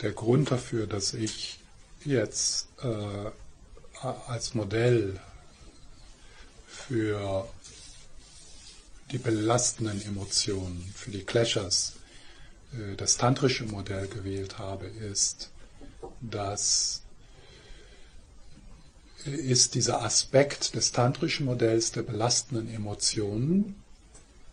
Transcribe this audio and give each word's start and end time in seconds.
der 0.00 0.12
Grund 0.12 0.50
dafür, 0.50 0.86
dass 0.86 1.14
ich 1.14 1.60
jetzt 2.04 2.68
äh, 2.82 3.30
als 4.02 4.54
Modell 4.54 5.20
für 6.66 7.46
die 9.10 9.18
belastenden 9.18 10.00
Emotionen, 10.02 10.90
für 10.94 11.10
die 11.10 11.24
Clashers, 11.24 11.94
äh, 12.72 12.96
das 12.96 13.16
tantrische 13.16 13.64
Modell 13.64 14.08
gewählt 14.08 14.58
habe, 14.58 14.86
ist, 14.86 15.50
dass 16.20 17.02
ist 19.24 19.74
dieser 19.74 20.00
Aspekt 20.02 20.74
des 20.74 20.92
tantrischen 20.92 21.44
Modells 21.44 21.92
der 21.92 22.02
belastenden 22.02 22.72
Emotionen, 22.72 23.82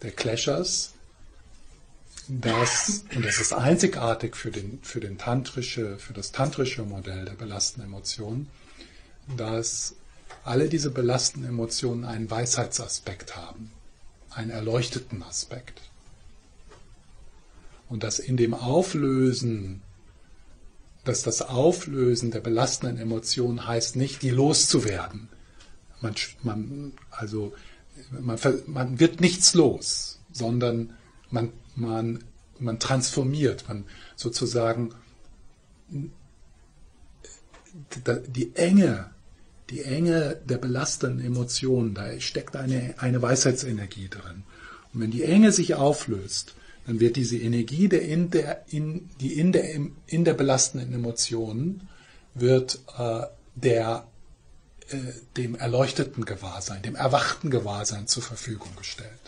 der 0.01 0.11
Clashers, 0.11 0.91
das, 2.29 3.05
und 3.15 3.25
das 3.25 3.39
ist 3.39 3.53
einzigartig 3.53 4.35
für, 4.35 4.51
den, 4.51 4.79
für, 4.81 4.99
den 4.99 5.17
tantrische, 5.17 5.97
für 5.97 6.13
das 6.13 6.31
tantrische 6.31 6.83
Modell 6.83 7.25
der 7.25 7.33
belastenden 7.33 7.89
Emotionen, 7.89 8.47
dass 9.37 9.95
alle 10.43 10.67
diese 10.69 10.91
belastenden 10.91 11.49
Emotionen 11.49 12.05
einen 12.05 12.29
Weisheitsaspekt 12.29 13.35
haben, 13.35 13.71
einen 14.29 14.49
erleuchteten 14.49 15.23
Aspekt. 15.23 15.81
Und 17.89 18.03
dass 18.03 18.19
in 18.19 18.35
dem 18.35 18.53
Auflösen, 18.53 19.81
dass 21.05 21.23
das 21.23 21.41
Auflösen 21.41 22.31
der 22.31 22.41
belastenden 22.41 22.97
Emotionen 22.97 23.65
heißt 23.65 23.95
nicht, 23.95 24.21
die 24.21 24.29
loszuwerden. 24.29 25.29
Man, 26.01 26.15
man, 26.43 26.93
also, 27.09 27.53
man, 28.11 28.37
man 28.67 28.99
wird 28.99 29.21
nichts 29.21 29.53
los, 29.53 30.19
sondern 30.33 30.93
man 31.29 31.53
man, 31.77 32.23
man 32.59 32.79
transformiert, 32.79 33.65
man 33.67 33.85
sozusagen 34.15 34.93
die 38.27 38.55
Enge, 38.55 39.11
die 39.69 39.83
Enge 39.83 40.41
der 40.45 40.57
belastenden 40.57 41.25
Emotionen, 41.25 41.93
da 41.93 42.19
steckt 42.19 42.55
eine, 42.55 42.95
eine 42.97 43.21
Weisheitsenergie 43.21 44.09
drin. 44.09 44.43
Und 44.93 45.01
wenn 45.01 45.11
die 45.11 45.23
Enge 45.23 45.51
sich 45.51 45.75
auflöst, 45.75 46.55
dann 46.87 46.99
wird 46.99 47.17
diese 47.17 47.37
Energie, 47.37 47.89
der 47.89 48.01
in 48.01 48.31
der, 48.31 48.63
in, 48.67 49.09
die 49.19 49.33
in 49.33 49.51
der, 49.51 49.65
in 50.07 50.25
der 50.25 50.33
belastenden 50.33 50.93
Emotionen, 50.93 51.89
wird 52.33 52.79
äh, 52.97 53.23
der, 53.55 54.07
äh, 54.89 54.97
dem 55.35 55.55
erleuchteten 55.55 56.23
Gewahrsein, 56.25 56.81
dem 56.81 56.95
erwachten 56.95 57.49
Gewahrsein 57.49 58.07
zur 58.07 58.23
Verfügung 58.23 58.71
gestellt. 58.77 59.26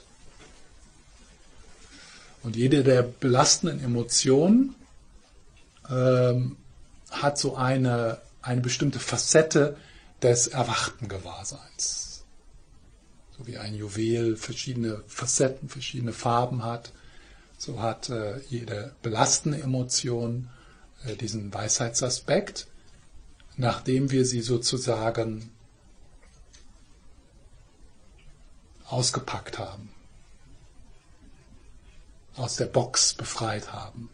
Und 2.44 2.56
jede 2.56 2.84
der 2.84 3.04
belastenden 3.04 3.84
Emotionen 3.84 4.76
ähm, 5.90 6.58
hat 7.10 7.38
so 7.38 7.56
eine, 7.56 8.22
eine 8.42 8.62
bestimmte 8.62 9.00
Facette 9.00 9.76
des 10.22 10.48
erwachten 10.48 11.08
Gewahrseins. 11.08 12.24
So 13.38 13.48
wie 13.48 13.58
ein 13.58 13.76
Juwel 13.76 14.36
verschiedene 14.36 15.04
Facetten, 15.08 15.70
verschiedene 15.70 16.14
Farben 16.14 16.64
hat, 16.64 16.92
so 17.58 17.82
hat 17.82 18.10
äh, 18.10 18.40
jede 18.50 18.94
belastende 19.02 19.62
Emotion 19.62 20.50
äh, 21.06 21.16
diesen 21.16 21.54
Weisheitsaspekt, 21.54 22.68
nachdem 23.58 24.12
wir 24.12 24.26
sie 24.26 24.42
sozusagen 24.42 25.50
ausgepackt 28.86 29.60
haben 29.60 29.90
aus 32.40 32.56
der 32.56 32.66
Box 32.66 33.14
befreit 33.14 33.74
haben. 33.74 34.10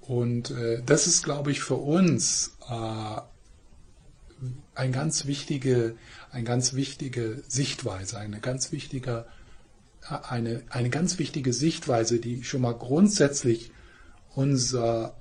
Und 0.00 0.50
äh, 0.52 0.82
das 0.84 1.06
ist, 1.06 1.22
glaube 1.22 1.50
ich, 1.50 1.60
für 1.60 1.74
uns 1.74 2.56
äh, 2.66 3.20
ein 4.74 4.92
ganz 4.92 5.26
wichtige, 5.26 5.96
eine 6.30 6.44
ganz 6.44 6.72
wichtige 6.72 7.42
Sichtweise, 7.46 8.18
eine 8.18 8.40
ganz 8.40 8.72
wichtige, 8.72 9.26
eine, 10.00 10.62
eine 10.70 10.88
ganz 10.88 11.18
wichtige 11.18 11.52
Sichtweise, 11.52 12.20
die 12.20 12.42
schon 12.44 12.62
mal 12.62 12.72
grundsätzlich 12.72 13.70
unser, 14.34 15.16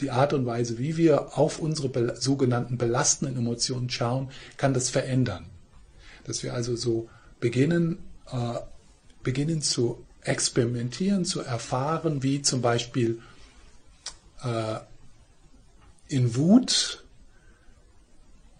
die 0.00 0.10
Art 0.10 0.32
und 0.32 0.44
Weise, 0.46 0.78
wie 0.78 0.96
wir 0.96 1.38
auf 1.38 1.60
unsere 1.60 2.16
sogenannten 2.16 2.78
belastenden 2.78 3.36
Emotionen 3.36 3.90
schauen, 3.90 4.30
kann 4.56 4.74
das 4.74 4.88
verändern. 4.88 5.46
Dass 6.24 6.42
wir 6.42 6.54
also 6.54 6.74
so 6.74 7.08
beginnen, 7.46 7.98
äh, 8.32 8.58
beginnen 9.22 9.62
zu 9.62 10.04
experimentieren, 10.22 11.24
zu 11.24 11.42
erfahren, 11.42 12.24
wie 12.24 12.42
zum 12.42 12.60
Beispiel 12.60 13.22
äh, 14.42 14.80
in 16.08 16.34
Wut, 16.34 17.04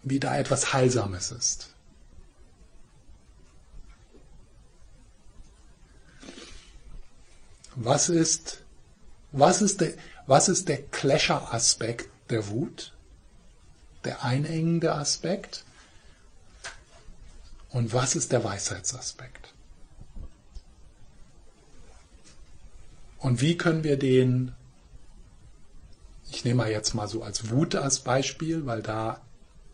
wie 0.03 0.21
da 0.21 0.37
etwas 0.37 0.71
Heilsames 0.71 1.31
ist. 1.31 1.73
Was 7.75 8.07
ist, 8.07 8.63
was 9.33 9.61
ist 9.61 9.81
der, 9.81 9.95
was 10.27 10.47
ist 10.47 10.69
der 10.69 10.81
Clasher-Aspekt 10.81 12.09
der 12.29 12.47
Wut? 12.47 12.93
Der 14.05 14.23
einengende 14.23 14.95
Aspekt? 14.95 15.65
Und 17.77 17.93
was 17.93 18.15
ist 18.15 18.31
der 18.31 18.43
Weisheitsaspekt? 18.43 19.53
Und 23.19 23.39
wie 23.39 23.55
können 23.55 23.83
wir 23.83 23.99
den, 23.99 24.51
ich 26.31 26.43
nehme 26.43 26.63
mal 26.63 26.71
jetzt 26.71 26.95
mal 26.95 27.07
so 27.07 27.21
als 27.21 27.51
Wut 27.51 27.75
als 27.75 27.99
Beispiel, 27.99 28.65
weil 28.65 28.81
da 28.81 29.21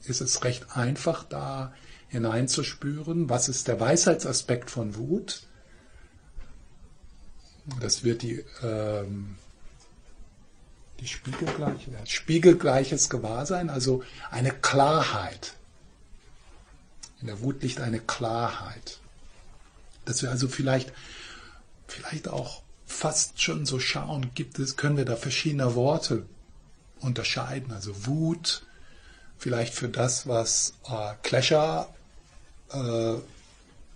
ist 0.04 0.20
es 0.20 0.44
recht 0.44 0.76
einfach, 0.76 1.24
da 1.24 1.74
hineinzuspüren, 2.10 3.30
was 3.30 3.48
ist 3.48 3.70
der 3.70 3.80
Weisheitsaspekt 3.80 4.70
von 4.70 4.98
Wut. 4.98 5.44
Das 7.80 8.04
wird 8.04 8.22
die, 8.22 8.44
ähm, 8.64 9.38
die 11.00 11.08
spiegelgleiche, 11.08 11.92
spiegelgleiches 12.04 13.10
Gewahrsein, 13.10 13.70
also 13.70 14.04
eine 14.30 14.52
Klarheit. 14.52 15.56
In 17.24 17.28
der 17.28 17.40
Wut 17.40 17.64
liegt 17.64 17.80
eine 17.80 18.02
Klarheit. 18.02 19.00
Dass 20.04 20.22
wir 20.22 20.30
also 20.30 20.50
vielleicht, 20.50 20.92
vielleicht 21.88 22.28
auch 22.28 22.64
fast 22.86 23.42
schon 23.42 23.66
so 23.66 23.80
schauen, 23.80 24.32
gibt 24.36 24.60
es, 24.60 24.76
können 24.76 24.98
wir 24.98 25.06
da 25.06 25.16
verschiedene 25.16 25.74
Worte 25.74 26.26
unterscheiden. 27.00 27.72
Also 27.72 28.06
Wut, 28.08 28.66
vielleicht 29.38 29.74
für 29.74 29.88
das, 29.88 30.28
was 30.28 30.74
äh, 30.86 31.14
Clasher 31.24 31.88
äh, 32.74 33.14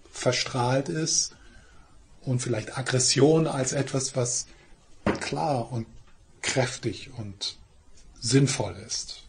verstrahlt 0.10 0.88
ist 0.88 1.36
und 2.22 2.40
vielleicht 2.40 2.78
Aggression 2.78 3.46
als 3.46 3.74
etwas, 3.74 4.16
was 4.16 4.48
klar 5.20 5.70
und 5.70 5.86
kräftig 6.42 7.10
und 7.18 7.58
sinnvoll 8.22 8.78
ist. 8.88 9.27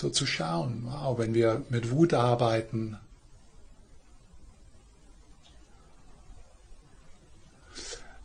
So 0.00 0.08
zu 0.08 0.24
schauen, 0.24 0.84
wow, 0.86 1.18
wenn 1.18 1.34
wir 1.34 1.62
mit 1.68 1.90
Wut 1.90 2.14
arbeiten, 2.14 2.96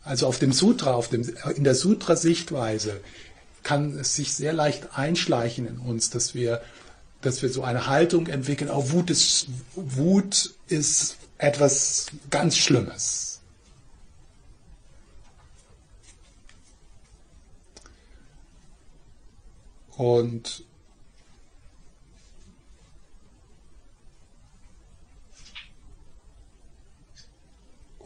Also 0.02 0.28
auf 0.28 0.38
dem 0.38 0.52
Sutra, 0.52 0.94
auf 0.94 1.08
dem, 1.08 1.28
in 1.56 1.64
der 1.64 1.74
Sutra-Sichtweise 1.74 3.00
kann 3.64 3.98
es 3.98 4.14
sich 4.14 4.32
sehr 4.32 4.52
leicht 4.52 4.96
einschleichen 4.96 5.66
in 5.66 5.78
uns, 5.78 6.10
dass 6.10 6.32
wir, 6.32 6.62
dass 7.22 7.42
wir 7.42 7.48
so 7.50 7.64
eine 7.64 7.88
Haltung 7.88 8.28
entwickeln, 8.28 8.70
auch 8.70 8.92
Wut 8.92 9.10
ist, 9.10 9.48
Wut 9.74 10.54
ist 10.68 11.16
etwas 11.38 12.06
ganz 12.30 12.56
Schlimmes. 12.56 13.40
Und 19.96 20.65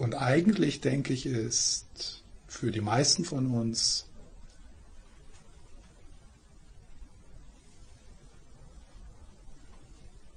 Und 0.01 0.15
eigentlich 0.15 0.81
denke 0.81 1.13
ich, 1.13 1.27
ist 1.27 2.25
für 2.49 2.71
die 2.71 2.81
meisten 2.81 3.23
von 3.27 3.51
uns 3.51 4.09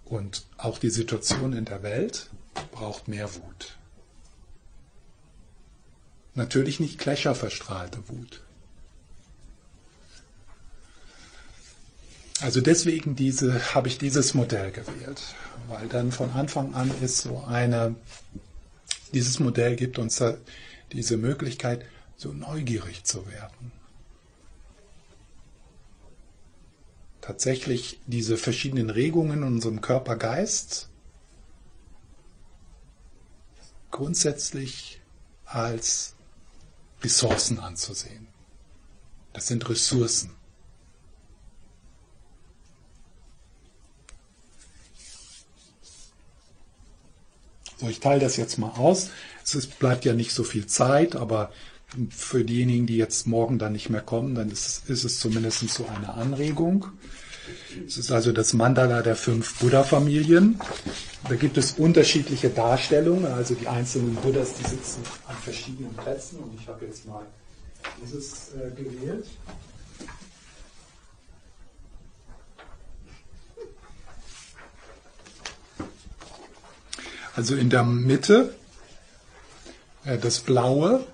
und 0.04 0.45
auch 0.57 0.80
die 0.80 0.89
Situation 0.89 1.54
in 1.54 1.63
der 1.63 1.81
Welt 1.81 2.30
braucht 2.74 3.07
mehr 3.07 3.33
Wut. 3.36 3.77
Natürlich 6.36 6.81
nicht 6.81 7.00
Klescher 7.00 7.33
verstrahlte 7.33 8.09
Wut. 8.09 8.44
Also 12.42 12.59
deswegen 12.59 13.16
diese, 13.16 13.74
habe 13.74 13.88
ich 13.88 13.98
dieses 13.98 14.33
Modell 14.33 14.74
gewählt, 14.74 15.21
weil 15.69 15.88
dann 15.88 16.12
von 16.12 16.31
Anfang 16.31 16.75
an 16.75 16.92
ist 17.01 17.19
so 17.19 17.45
eine 17.45 17.95
dieses 19.13 19.39
Modell 19.39 19.75
gibt 19.75 20.00
uns 20.00 20.24
diese 20.92 21.18
Möglichkeit, 21.18 21.86
so 22.15 22.33
neugierig 22.33 23.04
zu 23.04 23.27
werden. 23.27 23.71
Tatsächlich 27.21 28.00
diese 28.06 28.38
verschiedenen 28.38 28.89
Regungen 28.89 29.39
in 29.39 29.44
unserem 29.44 29.81
Körper-Geist 29.81 30.89
grundsätzlich 33.92 35.00
als 35.45 36.16
Ressourcen 37.01 37.59
anzusehen. 37.59 38.27
Das 39.31 39.48
sind 39.48 39.69
Ressourcen. 39.69 40.31
So, 47.83 47.89
ich 47.89 48.00
teile 48.00 48.21
das 48.21 48.38
jetzt 48.38 48.57
mal 48.59 48.69
aus. 48.77 49.09
Es 49.44 49.56
ist, 49.56 49.77
bleibt 49.77 50.06
ja 50.06 50.13
nicht 50.13 50.31
so 50.31 50.45
viel 50.45 50.68
Zeit, 50.68 51.18
aber 51.18 51.51
für 52.09 52.45
diejenigen, 52.45 52.88
die 52.88 52.95
jetzt 52.95 53.27
morgen 53.27 53.59
dann 53.59 53.74
nicht 53.74 53.89
mehr 53.89 54.00
kommen, 54.00 54.35
dann 54.35 54.50
ist, 54.50 54.89
ist 54.89 55.03
es 55.03 55.19
zumindest 55.19 55.68
so 55.69 55.85
eine 55.94 56.13
Anregung. 56.13 56.88
Es 57.85 57.97
ist 57.97 58.09
also 58.09 58.31
das 58.31 58.53
Mandala 58.53 59.01
der 59.01 59.18
fünf 59.18 59.59
Buddha-Familien. 59.59 60.62
Da 61.27 61.35
gibt 61.35 61.57
es 61.57 61.74
unterschiedliche 61.74 62.50
Darstellungen, 62.50 63.25
also 63.25 63.53
die 63.53 63.68
einzelnen 63.68 64.15
Buddhas, 64.15 64.53
die 64.53 64.63
sitzen 64.63 65.03
an 65.27 65.35
verschiedenen 65.44 65.94
Plätzen 65.94 66.39
und 66.39 66.57
ich 66.57 66.65
habe 66.69 66.85
jetzt 66.85 67.06
mal 67.06 67.25
dieses 68.01 68.51
äh, 68.53 68.71
gewählt. 68.81 69.25
Also 77.35 77.56
in 77.56 77.69
der 77.69 77.83
Mitte 77.83 78.53
äh, 80.06 80.18
das 80.18 80.39
Blaue. 80.39 81.06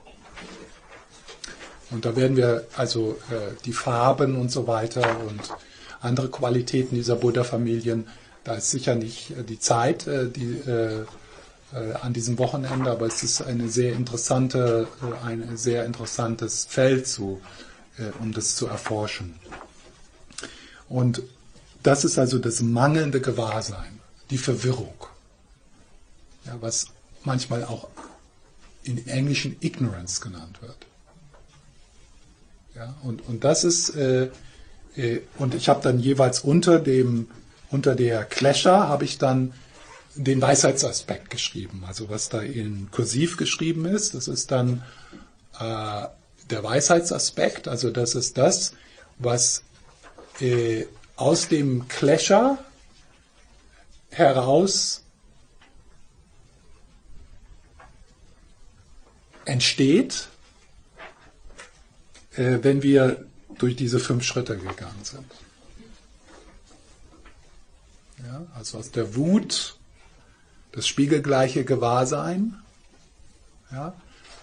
Und 1.92 2.06
da 2.06 2.16
werden 2.16 2.38
wir 2.38 2.68
also 2.76 3.18
äh, 3.32 3.56
die 3.66 3.74
Farben 3.74 4.36
und 4.36 4.52
so 4.52 4.68
weiter 4.68 5.20
und 5.28 5.42
andere 6.02 6.30
Qualitäten 6.30 6.96
dieser 6.96 7.16
Buddha-Familien. 7.16 8.08
Da 8.44 8.56
ist 8.56 8.72
sicher 8.72 8.96
nicht 8.96 9.32
äh, 9.32 9.44
die 9.44 9.60
Zeit, 9.60 10.08
äh, 10.08 10.30
die 10.30 10.60
äh, 10.70 11.06
an 12.02 12.14
diesem 12.14 12.40
Wochenende, 12.40 12.90
aber 12.90 13.06
es 13.06 13.22
ist 13.22 13.44
eine 13.44 13.70
sehr 13.70 13.94
interessante, 13.94 14.88
ein 15.24 15.56
sehr 15.56 15.86
interessantes 15.86 16.66
Feld, 16.68 17.08
zu, 17.08 17.42
um 18.20 18.34
das 18.34 18.56
zu 18.56 18.66
erforschen. 18.66 19.36
Und 20.88 21.22
das 21.84 22.06
ist 22.06 22.18
also 22.18 22.40
das 22.40 22.64
mangelnde 22.64 23.22
Gewahrsein, 23.22 24.00
die 24.32 24.40
Verwirrung 24.40 24.96
ja, 26.50 26.58
was 26.62 26.88
manchmal 27.24 27.64
auch 27.64 27.88
in 28.84 29.08
Englischen 29.08 29.56
Ignorance 29.62 30.22
genannt 30.22 30.62
wird. 30.62 30.78
Ja, 32.76 32.96
und, 33.04 33.28
und 33.28 33.44
das 33.44 33.64
ist, 33.64 33.96
äh, 33.96 34.30
äh, 34.96 35.22
und 35.38 35.54
ich 35.54 35.70
habe 35.70 35.82
dann 35.84 36.00
jeweils 36.00 36.42
unter 36.42 36.80
dem, 36.80 37.30
unter 37.70 37.96
der 37.96 38.24
Clasher 38.24 38.88
habe 38.88 39.06
ich 39.06 39.18
dann 39.18 39.54
den 40.16 40.42
Weisheitsaspekt 40.42 41.30
geschrieben. 41.30 41.84
Also 41.86 42.10
was 42.10 42.30
da 42.30 42.42
in 42.42 42.90
Kursiv 42.90 43.38
geschrieben 43.38 43.86
ist, 43.86 44.16
das 44.16 44.28
ist 44.28 44.52
dann 44.52 44.84
äh, 45.60 46.08
der 46.50 46.64
Weisheitsaspekt, 46.64 47.68
also 47.68 47.92
das 47.92 48.16
ist 48.16 48.38
das, 48.38 48.74
was 49.20 49.62
äh, 50.40 50.86
aus 51.16 51.48
dem 51.48 51.88
Clasher 51.90 52.58
heraus 54.10 55.04
entsteht, 59.46 60.30
äh, 62.36 62.60
wenn 62.62 62.84
wir 62.84 63.26
durch 63.58 63.76
diese 63.76 64.00
fünf 64.00 64.24
Schritte 64.24 64.58
gegangen 64.58 65.04
sind. 65.04 65.26
Ja, 68.26 68.46
also 68.56 68.78
aus 68.78 68.92
der 68.92 69.16
Wut 69.16 69.76
das 70.72 70.88
spiegelgleiche 70.88 71.66
Gewahrsein. 71.66 72.56
Ja, 73.72 73.94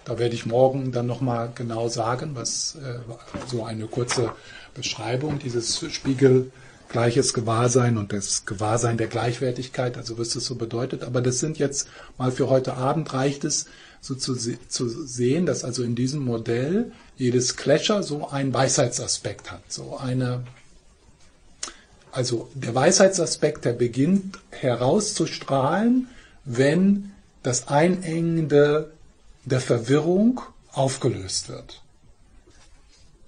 da 0.05 0.19
werde 0.19 0.35
ich 0.35 0.45
morgen 0.45 0.91
dann 0.91 1.05
nochmal 1.05 1.51
genau 1.53 1.89
sagen, 1.89 2.35
was 2.35 2.75
äh, 2.75 2.99
so 3.47 3.65
eine 3.65 3.87
kurze 3.87 4.33
Beschreibung 4.73 5.39
dieses 5.39 5.83
spiegelgleiches 6.87 7.33
Gewahrsein 7.33 7.97
und 7.97 8.13
das 8.13 8.45
Gewahrsein 8.45 8.97
der 8.97 9.07
Gleichwertigkeit, 9.07 9.97
also 9.97 10.17
was 10.17 10.29
das 10.29 10.45
so 10.45 10.55
bedeutet. 10.55 11.03
Aber 11.03 11.21
das 11.21 11.39
sind 11.39 11.59
jetzt 11.59 11.87
mal 12.17 12.31
für 12.31 12.49
heute 12.49 12.75
Abend 12.75 13.13
reicht 13.13 13.43
es, 13.43 13.65
so 13.99 14.15
zu, 14.15 14.35
zu 14.35 14.89
sehen, 14.89 15.45
dass 15.45 15.63
also 15.63 15.83
in 15.83 15.95
diesem 15.95 16.21
Modell 16.23 16.91
jedes 17.17 17.57
Clasher 17.57 18.03
so 18.03 18.29
einen 18.29 18.53
Weisheitsaspekt 18.53 19.51
hat, 19.51 19.61
so 19.67 19.97
eine 19.97 20.43
also 22.11 22.49
der 22.55 22.73
Weisheitsaspekt, 22.73 23.65
der 23.65 23.73
beginnt 23.73 24.39
herauszustrahlen, 24.49 26.07
wenn 26.45 27.11
das 27.43 27.67
Einengende 27.67 28.91
der 29.45 29.59
Verwirrung 29.59 30.41
aufgelöst 30.71 31.49
wird. 31.49 31.81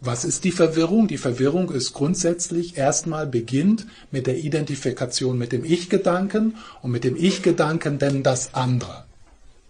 Was 0.01 0.23
ist 0.23 0.45
die 0.45 0.51
Verwirrung? 0.51 1.07
Die 1.07 1.17
Verwirrung 1.17 1.71
ist 1.71 1.93
grundsätzlich 1.93 2.77
erstmal 2.77 3.27
beginnt 3.27 3.85
mit 4.11 4.27
der 4.27 4.37
Identifikation 4.37 5.37
mit 5.37 5.51
dem 5.51 5.65
Ich-Gedanken 5.65 6.57
und 6.81 6.91
mit 6.91 7.03
dem 7.03 7.17
Ich-Gedanken 7.17 7.99
denn 7.99 8.23
das 8.23 8.53
andere, 8.53 9.03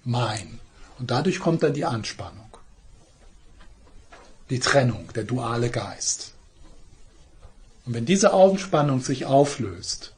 mein. 0.03 0.59
Und 0.99 1.09
dadurch 1.09 1.39
kommt 1.39 1.63
dann 1.63 1.73
die 1.73 1.85
Anspannung, 1.85 2.49
die 4.51 4.59
Trennung, 4.59 5.09
der 5.15 5.23
duale 5.23 5.71
Geist. 5.71 6.33
Und 7.85 7.95
wenn 7.95 8.05
diese 8.05 8.33
Augenspannung 8.33 9.01
sich 9.01 9.25
auflöst 9.25 10.13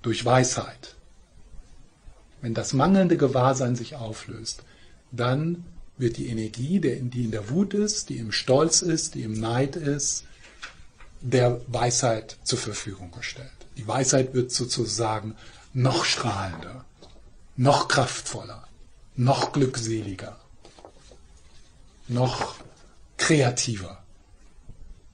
durch 0.00 0.24
Weisheit, 0.24 0.94
wenn 2.40 2.54
das 2.54 2.72
mangelnde 2.72 3.18
Gewahrsein 3.18 3.76
sich 3.76 3.96
auflöst, 3.96 4.62
dann 5.10 5.66
wird 5.98 6.16
die 6.16 6.28
Energie, 6.28 6.80
die 6.80 7.24
in 7.24 7.30
der 7.30 7.50
Wut 7.50 7.74
ist, 7.74 8.08
die 8.08 8.18
im 8.18 8.32
Stolz 8.32 8.82
ist, 8.82 9.14
die 9.14 9.22
im 9.22 9.38
Neid 9.38 9.76
ist, 9.76 10.24
der 11.20 11.60
Weisheit 11.66 12.38
zur 12.44 12.58
Verfügung 12.58 13.10
gestellt. 13.10 13.50
Die 13.76 13.86
Weisheit 13.86 14.34
wird 14.34 14.52
sozusagen 14.52 15.36
noch 15.72 16.04
strahlender, 16.04 16.84
noch 17.56 17.88
kraftvoller, 17.88 18.66
noch 19.16 19.52
glückseliger, 19.52 20.38
noch 22.06 22.56
kreativer. 23.16 24.02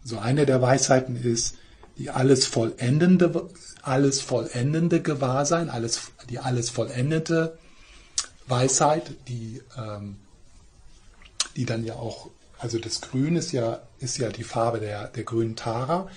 So 0.04 0.18
eine 0.18 0.46
der 0.46 0.60
Weisheiten 0.60 1.16
ist, 1.16 1.56
die 1.96 2.10
alles 2.10 2.46
vollendende, 2.46 3.48
alles 3.82 4.20
vollendende 4.20 5.00
Gewahrsein, 5.00 5.70
alles, 5.70 6.12
die 6.28 6.38
alles 6.38 6.70
vollendete 6.70 7.58
Weisheit, 8.46 9.12
die, 9.28 9.62
ähm, 9.76 10.16
die 11.56 11.64
dann 11.64 11.84
ja 11.84 11.94
auch, 11.94 12.30
also 12.58 12.78
das 12.78 13.00
Grün 13.00 13.36
ist 13.36 13.52
ja, 13.52 13.82
ist 13.98 14.18
ja 14.18 14.30
die 14.30 14.44
Farbe 14.44 14.80
der, 14.80 15.08
der 15.08 15.24
grünen 15.24 15.56
Tara. 15.56 16.08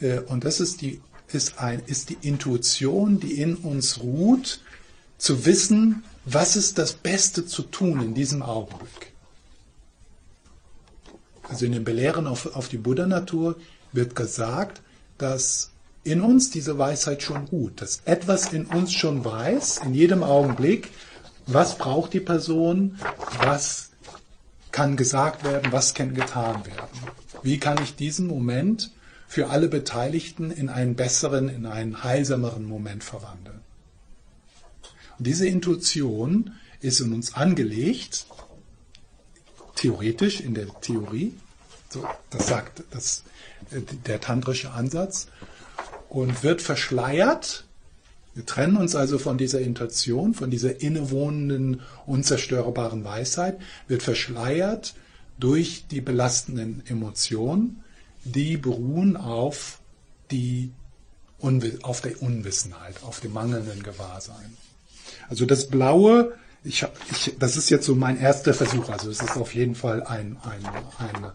Äh, 0.00 0.20
und 0.20 0.44
das 0.44 0.60
ist 0.60 0.80
die, 0.80 1.00
ist 1.32 1.58
ein, 1.58 1.82
ist 1.86 2.10
die 2.10 2.18
Intuition, 2.22 3.20
die 3.20 3.40
in 3.40 3.56
uns 3.56 4.00
ruht, 4.00 4.60
zu 5.18 5.44
wissen, 5.44 6.04
was 6.24 6.56
ist 6.56 6.78
das 6.78 6.94
Beste 6.94 7.46
zu 7.46 7.62
tun 7.62 8.00
in 8.00 8.14
diesem 8.14 8.42
Augenblick. 8.42 9.12
Also 11.42 11.66
in 11.66 11.72
den 11.72 11.84
Belehren 11.84 12.26
auf, 12.26 12.54
auf 12.54 12.68
die 12.68 12.78
Buddha-Natur 12.78 13.56
wird 13.92 14.14
gesagt, 14.14 14.82
dass 15.18 15.70
in 16.04 16.20
uns 16.22 16.50
diese 16.50 16.78
Weisheit 16.78 17.22
schon 17.22 17.44
ruht, 17.48 17.82
dass 17.82 18.02
etwas 18.04 18.52
in 18.52 18.66
uns 18.66 18.92
schon 18.92 19.24
weiß, 19.24 19.80
in 19.84 19.94
jedem 19.94 20.22
Augenblick, 20.22 20.90
was 21.46 21.76
braucht 21.76 22.12
die 22.14 22.20
Person, 22.20 22.98
was 23.42 23.89
kann 24.72 24.96
gesagt 24.96 25.44
werden, 25.44 25.72
was 25.72 25.94
kann 25.94 26.14
getan 26.14 26.64
werden. 26.66 26.98
Wie 27.42 27.58
kann 27.58 27.82
ich 27.82 27.96
diesen 27.96 28.26
Moment 28.26 28.90
für 29.26 29.50
alle 29.50 29.68
Beteiligten 29.68 30.50
in 30.50 30.68
einen 30.68 30.94
besseren, 30.96 31.48
in 31.48 31.66
einen 31.66 32.02
heilsameren 32.02 32.64
Moment 32.64 33.04
verwandeln? 33.04 33.60
Und 35.18 35.26
diese 35.26 35.46
Intuition 35.46 36.54
ist 36.80 37.00
in 37.00 37.12
uns 37.12 37.34
angelegt, 37.34 38.26
theoretisch, 39.76 40.40
in 40.40 40.54
der 40.54 40.68
Theorie, 40.80 41.34
so, 41.88 42.06
das 42.30 42.46
sagt 42.46 42.82
das, 42.90 43.24
der 44.06 44.20
tantrische 44.20 44.70
Ansatz, 44.70 45.28
und 46.08 46.42
wird 46.42 46.62
verschleiert. 46.62 47.64
Wir 48.40 48.46
trennen 48.46 48.78
uns 48.78 48.96
also 48.96 49.18
von 49.18 49.36
dieser 49.36 49.60
Intuition, 49.60 50.32
von 50.32 50.50
dieser 50.50 50.80
innewohnenden, 50.80 51.82
unzerstörbaren 52.06 53.04
Weisheit, 53.04 53.58
wird 53.86 54.02
verschleiert 54.02 54.94
durch 55.38 55.84
die 55.90 56.00
belastenden 56.00 56.82
Emotionen, 56.86 57.84
die 58.24 58.56
beruhen 58.56 59.18
auf, 59.18 59.80
die, 60.30 60.72
auf 61.82 62.00
der 62.00 62.22
Unwissenheit, 62.22 63.02
auf 63.02 63.20
dem 63.20 63.34
mangelnden 63.34 63.82
Gewahrsein. 63.82 64.56
Also 65.28 65.44
das 65.44 65.68
Blaue 65.68 66.32
ich, 66.64 66.86
ich, 67.10 67.36
das 67.38 67.58
ist 67.58 67.68
jetzt 67.68 67.84
so 67.84 67.94
mein 67.94 68.18
erster 68.18 68.54
Versuch. 68.54 68.88
Also 68.88 69.10
es 69.10 69.20
ist 69.20 69.36
auf 69.36 69.54
jeden 69.54 69.74
Fall 69.74 70.02
ein, 70.02 70.38
ein, 70.42 70.66
ein, 70.98 71.32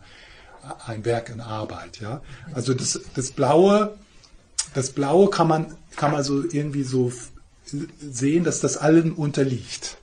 ein 0.88 1.06
Werk 1.06 1.30
in 1.30 1.40
Arbeit. 1.40 2.00
Ja? 2.00 2.22
Also 2.54 2.74
das, 2.74 3.00
das 3.14 3.30
Blaue, 3.30 3.96
das 4.76 4.92
Blaue 4.92 5.30
kann 5.30 5.48
man, 5.48 5.78
kann 5.96 6.12
man 6.12 6.22
so 6.24 6.44
irgendwie 6.44 6.84
so 6.84 7.12
sehen, 7.98 8.44
dass 8.44 8.60
das 8.60 8.76
allen 8.76 9.14
unterliegt. 9.14 9.98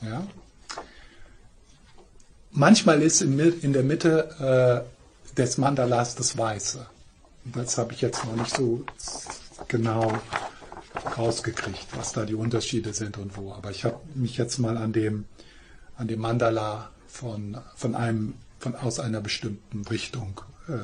Ja? 0.00 0.26
Manchmal 2.52 3.02
ist 3.02 3.20
in 3.20 3.72
der 3.72 3.82
Mitte 3.82 4.86
äh, 5.34 5.36
des 5.36 5.58
Mandalas 5.58 6.14
das 6.14 6.38
Weiße. 6.38 6.86
Das 7.46 7.78
habe 7.78 7.92
ich 7.94 8.00
jetzt 8.00 8.24
noch 8.24 8.36
nicht 8.36 8.56
so 8.56 8.84
genau 9.66 10.12
rausgekriegt, 11.16 11.88
was 11.96 12.12
da 12.12 12.24
die 12.24 12.34
Unterschiede 12.36 12.94
sind 12.94 13.18
und 13.18 13.36
wo. 13.36 13.52
Aber 13.52 13.72
ich 13.72 13.84
habe 13.84 13.98
mich 14.14 14.36
jetzt 14.36 14.58
mal 14.58 14.76
an 14.76 14.92
dem, 14.92 15.24
an 15.96 16.06
dem 16.06 16.20
Mandala 16.20 16.90
von, 17.08 17.58
von 17.74 17.96
einem, 17.96 18.34
von, 18.60 18.76
aus 18.76 19.00
einer 19.00 19.20
bestimmten 19.20 19.84
Richtung 19.88 20.40
äh, 20.68 20.78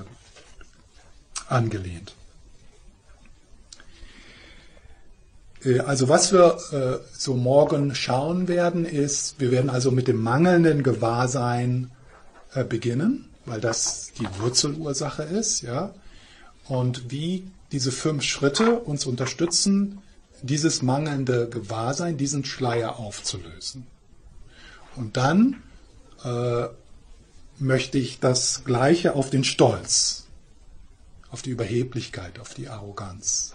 angelehnt. 1.48 2.10
Äh, 2.10 2.14
also 5.84 6.08
was 6.08 6.32
wir 6.32 6.58
äh, 6.72 6.98
so 7.16 7.34
morgen 7.34 7.94
schauen 7.94 8.48
werden, 8.48 8.84
ist, 8.84 9.40
wir 9.40 9.50
werden 9.50 9.70
also 9.70 9.90
mit 9.90 10.08
dem 10.08 10.22
mangelnden 10.22 10.82
Gewahrsein 10.82 11.90
äh, 12.52 12.64
beginnen, 12.64 13.30
weil 13.46 13.60
das 13.60 14.12
die 14.18 14.28
Wurzelursache 14.40 15.22
ist, 15.22 15.62
ja. 15.62 15.94
Und 16.68 17.10
wie 17.10 17.46
diese 17.72 17.92
fünf 17.92 18.22
Schritte 18.22 18.78
uns 18.78 19.06
unterstützen, 19.06 20.02
dieses 20.42 20.82
mangelnde 20.82 21.48
Gewahrsein, 21.48 22.16
diesen 22.16 22.44
Schleier 22.44 22.98
aufzulösen. 22.98 23.86
Und 24.96 25.16
dann 25.16 25.62
äh, 26.24 26.66
möchte 27.58 27.98
ich 27.98 28.20
das 28.20 28.64
Gleiche 28.64 29.14
auf 29.14 29.30
den 29.30 29.44
Stolz, 29.44 30.26
auf 31.30 31.42
die 31.42 31.50
Überheblichkeit, 31.50 32.38
auf 32.38 32.54
die 32.54 32.68
Arroganz. 32.68 33.54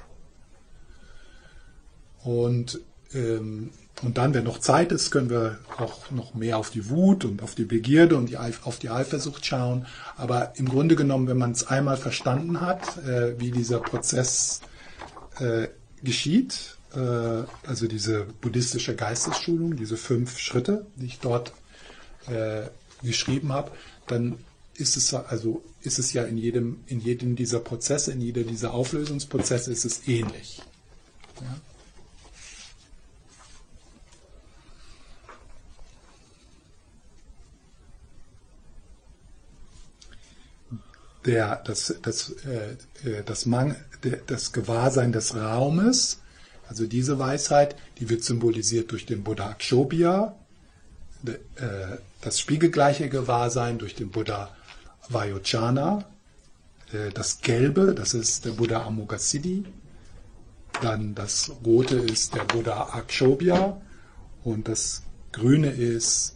Und, 2.23 2.79
ähm, 3.13 3.71
und 4.01 4.17
dann, 4.17 4.33
wenn 4.33 4.45
noch 4.45 4.59
Zeit 4.59 4.91
ist, 4.91 5.11
können 5.11 5.29
wir 5.29 5.59
auch 5.77 6.11
noch 6.11 6.33
mehr 6.33 6.57
auf 6.57 6.69
die 6.69 6.89
Wut 6.89 7.25
und 7.25 7.41
auf 7.41 7.55
die 7.55 7.65
Begierde 7.65 8.15
und 8.15 8.29
die, 8.29 8.37
auf 8.37 8.79
die 8.79 8.89
Eifersucht 8.89 9.45
schauen. 9.45 9.85
Aber 10.15 10.53
im 10.55 10.69
Grunde 10.69 10.95
genommen, 10.95 11.27
wenn 11.27 11.37
man 11.37 11.51
es 11.51 11.67
einmal 11.67 11.97
verstanden 11.97 12.61
hat, 12.61 12.97
äh, 13.05 13.39
wie 13.39 13.51
dieser 13.51 13.79
Prozess 13.79 14.61
äh, 15.39 15.67
geschieht, 16.03 16.77
äh, 16.95 17.43
also 17.67 17.87
diese 17.87 18.25
buddhistische 18.41 18.95
Geistesschulung, 18.95 19.75
diese 19.75 19.97
fünf 19.97 20.37
Schritte, 20.39 20.85
die 20.95 21.07
ich 21.07 21.19
dort 21.19 21.53
äh, 22.27 22.63
geschrieben 23.03 23.53
habe, 23.53 23.71
dann 24.07 24.37
ist 24.75 24.95
es 24.95 25.13
also 25.13 25.61
ist 25.81 25.99
es 25.99 26.13
ja 26.13 26.23
in 26.23 26.37
jedem 26.37 26.79
in 26.87 27.01
jedem 27.01 27.35
dieser 27.35 27.59
Prozesse, 27.59 28.11
in 28.13 28.21
jeder 28.21 28.43
dieser 28.43 28.73
Auflösungsprozesse 28.73 29.71
ist 29.71 29.85
es 29.85 30.07
ähnlich. 30.07 30.61
Ja? 31.41 31.55
Der, 41.25 41.61
das, 41.65 41.95
das, 42.01 42.35
äh, 42.45 43.09
äh 43.09 43.23
das, 43.25 43.45
Mang, 43.45 43.75
das 44.27 44.53
Gewahrsein 44.53 45.11
des 45.11 45.35
Raumes 45.35 46.19
also 46.69 46.85
diese 46.85 47.17
Weisheit, 47.17 47.75
die 47.99 48.09
wird 48.09 48.23
symbolisiert 48.23 48.91
durch 48.91 49.07
den 49.07 49.23
Buddha 49.23 49.49
Akshobhya, 49.49 50.35
äh, 51.25 51.33
das 52.21 52.39
spiegelgleiche 52.39 53.09
Gewahrsein 53.09 53.79
durch 53.79 53.95
den 53.95 54.11
Buddha 54.11 54.55
Vayochana, 55.09 56.05
äh, 56.93 57.09
das 57.11 57.41
Gelbe, 57.41 57.95
das 57.95 58.13
ist 58.13 58.45
der 58.45 58.51
Buddha 58.51 58.83
Amoghasiddhi, 58.83 59.63
dann 60.83 61.15
das 61.15 61.51
Rote 61.65 61.95
ist 61.95 62.35
der 62.35 62.43
Buddha 62.43 62.93
Akshobhya 62.93 63.81
und 64.43 64.67
das 64.67 65.01
Grüne 65.31 65.71
ist 65.71 66.35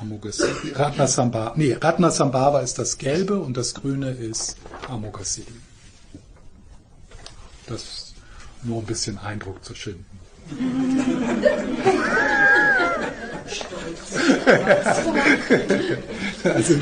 Amoghasiddhi. 0.00 0.72
Ratnasambhava. 0.74 1.54
Nee, 1.56 1.72
Ratnasambhava 1.74 2.60
ist 2.60 2.78
das 2.78 2.98
Gelbe 2.98 3.38
und 3.38 3.56
das 3.56 3.74
Grüne 3.74 4.10
ist 4.10 4.56
Amoghasiddhi. 4.88 5.52
Das 7.66 8.14
nur 8.62 8.80
ein 8.80 8.86
bisschen 8.86 9.18
Eindruck 9.18 9.64
zu 9.64 9.74
schinden. 9.74 10.04
also 16.44 16.74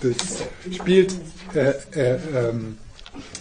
das 0.00 0.74
spielt 0.74 1.14
äh, 1.54 1.70
äh, 1.92 2.18
ähm, 2.34 2.78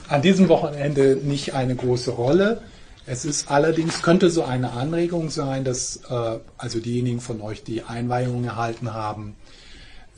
an 0.08 0.22
diesem 0.22 0.48
Wochenende 0.50 1.18
nicht 1.22 1.54
eine 1.54 1.76
große 1.76 2.12
Rolle. 2.12 2.62
Es 3.06 3.26
ist 3.26 3.52
allerdings, 3.52 4.02
könnte 4.02 4.30
so 4.30 4.44
eine 4.44 4.72
Anregung 4.72 5.30
sein, 5.30 5.66
dass 5.66 5.98
äh, 6.10 6.40
also 6.58 6.80
diejenigen 6.80 7.20
von 7.20 7.42
euch, 7.42 7.64
die 7.64 7.84
Einweihungen 7.84 8.46
erhalten 8.46 8.94
haben 8.94 9.36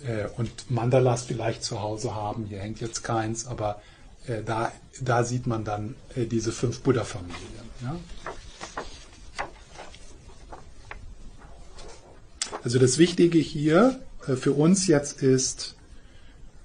äh, 0.05 0.27
und 0.37 0.69
Mandalas 0.69 1.23
vielleicht 1.23 1.63
zu 1.63 1.81
Hause 1.81 2.13
haben, 2.13 2.45
hier 2.45 2.59
hängt 2.59 2.79
jetzt 2.81 3.03
keins, 3.03 3.47
aber 3.47 3.81
äh, 4.27 4.43
da, 4.43 4.71
da 5.01 5.23
sieht 5.23 5.47
man 5.47 5.63
dann 5.63 5.95
äh, 6.15 6.25
diese 6.25 6.51
fünf 6.51 6.81
Buddha-Familien. 6.81 7.39
Ja? 7.81 7.95
Also 12.63 12.77
das 12.77 12.99
Wichtige 12.99 13.39
hier 13.39 13.99
äh, 14.27 14.35
für 14.35 14.51
uns 14.51 14.85
jetzt 14.85 15.23
ist, 15.23 15.74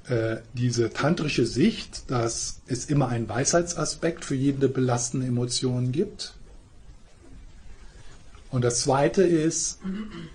äh, 0.09 0.39
diese 0.55 0.91
tantrische 0.91 1.47
Sicht, 1.47 2.11
dass 2.11 2.61
es 2.67 2.87
immer 2.87 3.09
einen 3.09 3.29
Weisheitsaspekt 3.29 4.25
für 4.25 4.35
jede 4.35 4.69
belastende 4.69 5.27
Emotion 5.27 5.93
gibt. 5.93 6.35
Und 8.51 8.63
das 8.65 8.81
Zweite 8.81 9.23
ist, 9.23 9.79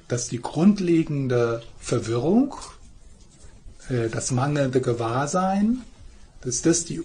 dass 0.08 0.30
die 0.30 0.42
grundlegende 0.42 1.62
Verwirrung, 1.80 2.56
äh, 3.90 4.10
das 4.10 4.32
mangelnde 4.32 4.82
Gewahrsein, 4.82 5.82
dass 6.42 6.62
das 6.62 6.86
die 6.86 7.04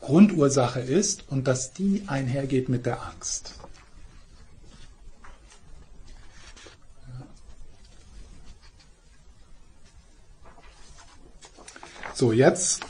Grundursache 0.00 0.80
ist 0.80 1.24
und 1.28 1.48
dass 1.48 1.72
die 1.72 2.04
einhergeht 2.06 2.68
mit 2.68 2.86
der 2.86 3.02
Angst. 3.02 3.54
So, 12.16 12.30
jetzt 12.30 12.84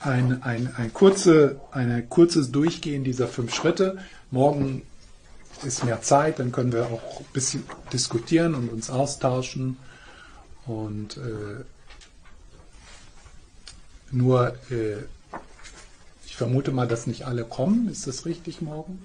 ein, 0.00 0.42
ein, 0.42 0.74
ein, 0.76 0.92
kurze, 0.92 1.58
ein 1.70 2.06
kurzes 2.10 2.52
Durchgehen 2.52 3.04
dieser 3.04 3.26
fünf 3.26 3.54
Schritte. 3.54 3.96
Morgen 4.30 4.82
ist 5.64 5.82
mehr 5.82 6.02
Zeit, 6.02 6.38
dann 6.40 6.52
können 6.52 6.74
wir 6.74 6.84
auch 6.84 7.20
ein 7.20 7.26
bisschen 7.32 7.64
diskutieren 7.90 8.54
und 8.54 8.68
uns 8.68 8.90
austauschen. 8.90 9.78
Und 10.66 11.16
äh, 11.16 11.64
nur, 14.10 14.48
äh, 14.70 14.98
ich 16.26 16.36
vermute 16.36 16.70
mal, 16.70 16.86
dass 16.86 17.06
nicht 17.06 17.24
alle 17.24 17.44
kommen. 17.46 17.88
Ist 17.88 18.06
das 18.06 18.26
richtig 18.26 18.60
morgen? 18.60 19.02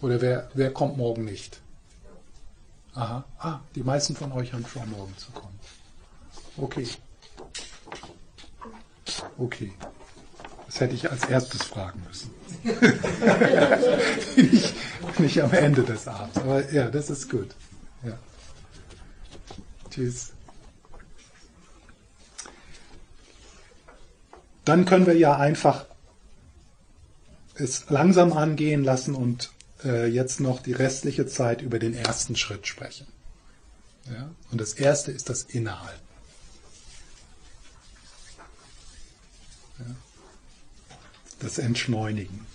Oder 0.00 0.20
wer, 0.20 0.50
wer 0.54 0.72
kommt 0.72 0.96
morgen 0.96 1.24
nicht? 1.24 1.60
Aha, 2.94 3.24
ah, 3.38 3.60
die 3.76 3.84
meisten 3.84 4.16
von 4.16 4.32
euch 4.32 4.52
haben 4.52 4.64
vor, 4.66 4.84
morgen 4.86 5.16
zu 5.18 5.30
kommen. 5.30 5.60
Okay. 6.56 6.88
Okay. 9.42 9.72
Das 10.66 10.80
hätte 10.80 10.94
ich 10.94 11.10
als 11.10 11.24
erstes 11.24 11.64
fragen 11.64 12.00
müssen. 12.06 12.30
nicht, 14.36 14.74
nicht 15.18 15.42
am 15.42 15.52
Ende 15.52 15.82
des 15.82 16.06
Abends. 16.06 16.38
Aber 16.38 16.72
ja, 16.72 16.88
das 16.90 17.10
ist 17.10 17.28
gut. 17.28 17.48
Ja. 18.04 18.16
Tschüss. 19.90 20.32
Dann 24.64 24.84
können 24.84 25.06
wir 25.06 25.16
ja 25.16 25.36
einfach 25.36 25.86
es 27.54 27.90
langsam 27.90 28.32
angehen 28.32 28.84
lassen 28.84 29.16
und 29.16 29.50
äh, 29.84 30.06
jetzt 30.06 30.38
noch 30.38 30.62
die 30.62 30.72
restliche 30.72 31.26
Zeit 31.26 31.62
über 31.62 31.80
den 31.80 31.94
ersten 31.94 32.36
Schritt 32.36 32.68
sprechen. 32.68 33.08
Ja? 34.06 34.30
Und 34.52 34.60
das 34.60 34.74
erste 34.74 35.10
ist 35.10 35.28
das 35.28 35.42
Innehalten. 35.42 36.11
Das 41.40 41.58
Entschleunigen. 41.58 42.46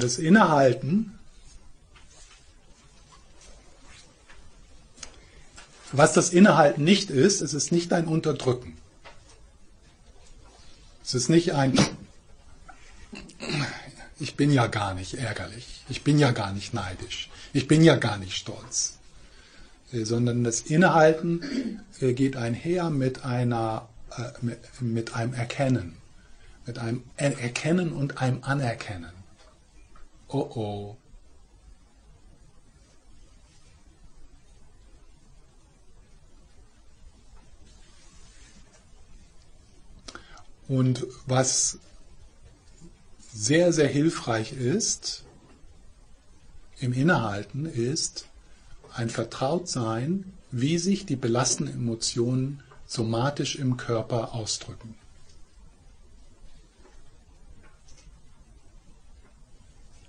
Und 0.00 0.04
das 0.04 0.16
Innehalten, 0.16 1.18
was 5.92 6.14
das 6.14 6.30
Innehalten 6.30 6.82
nicht 6.84 7.10
ist, 7.10 7.42
es 7.42 7.52
ist 7.52 7.70
nicht 7.70 7.92
ein 7.92 8.06
Unterdrücken. 8.06 8.78
Es 11.04 11.12
ist 11.12 11.28
nicht 11.28 11.52
ein, 11.52 11.78
ich 14.18 14.36
bin 14.36 14.50
ja 14.50 14.68
gar 14.68 14.94
nicht 14.94 15.12
ärgerlich, 15.12 15.84
ich 15.90 16.02
bin 16.02 16.18
ja 16.18 16.30
gar 16.30 16.54
nicht 16.54 16.72
neidisch, 16.72 17.28
ich 17.52 17.68
bin 17.68 17.84
ja 17.84 17.96
gar 17.96 18.16
nicht 18.16 18.38
stolz, 18.38 18.96
äh, 19.92 20.04
sondern 20.04 20.44
das 20.44 20.62
Innehalten 20.62 21.82
äh, 22.00 22.14
geht 22.14 22.36
einher 22.36 22.88
mit 22.88 23.26
einer, 23.26 23.86
äh, 24.16 24.54
mit 24.80 25.14
einem 25.14 25.34
Erkennen, 25.34 25.98
mit 26.64 26.78
einem 26.78 27.04
Erkennen 27.18 27.92
und 27.92 28.22
einem 28.22 28.42
Anerkennen. 28.44 29.19
Oh 30.32 30.48
oh. 30.54 30.96
Und 40.68 41.04
was 41.26 41.80
sehr, 43.32 43.72
sehr 43.72 43.88
hilfreich 43.88 44.52
ist 44.52 45.24
im 46.78 46.92
Innehalten, 46.92 47.66
ist 47.66 48.26
ein 48.92 49.10
Vertrautsein, 49.10 50.32
wie 50.52 50.78
sich 50.78 51.06
die 51.06 51.16
belastenden 51.16 51.74
Emotionen 51.74 52.62
somatisch 52.86 53.56
im 53.56 53.78
Körper 53.78 54.32
ausdrücken. 54.32 54.99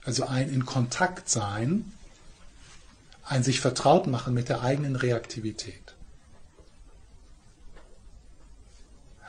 Also 0.04 0.26
ein 0.26 0.50
in 0.50 0.66
Kontakt 0.66 1.30
sein, 1.30 1.92
ein 3.24 3.44
sich 3.44 3.60
vertraut 3.60 4.08
machen 4.08 4.34
mit 4.34 4.50
der 4.50 4.62
eigenen 4.62 4.96
Reaktivität. 4.96 5.96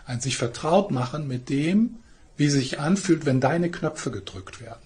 Ein 0.06 0.20
sich 0.20 0.36
vertraut 0.36 0.90
machen 0.90 1.28
mit 1.28 1.48
dem, 1.48 1.98
wie 2.36 2.46
es 2.46 2.54
sich 2.54 2.80
anfühlt, 2.80 3.26
wenn 3.26 3.40
deine 3.40 3.70
Knöpfe 3.70 4.10
gedrückt 4.10 4.60
werden. 4.60 4.82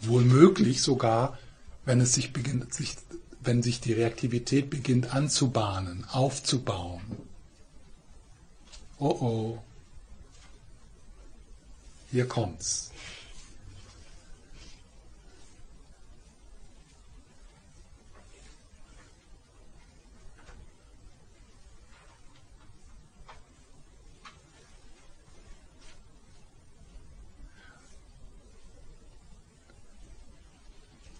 Wohlmöglich 0.00 0.82
sogar, 0.82 1.38
wenn 1.84 2.00
es 2.00 2.12
sich 2.12 2.32
beginnt, 2.32 2.72
sich, 2.72 2.96
wenn 3.44 3.62
sich 3.62 3.80
die 3.80 3.92
Reaktivität 3.92 4.70
beginnt 4.70 5.14
anzubahnen, 5.14 6.04
aufzubauen. 6.10 7.02
Oh 8.98 9.08
oh. 9.08 9.58
Hier 12.10 12.26
kommt's. 12.26 12.90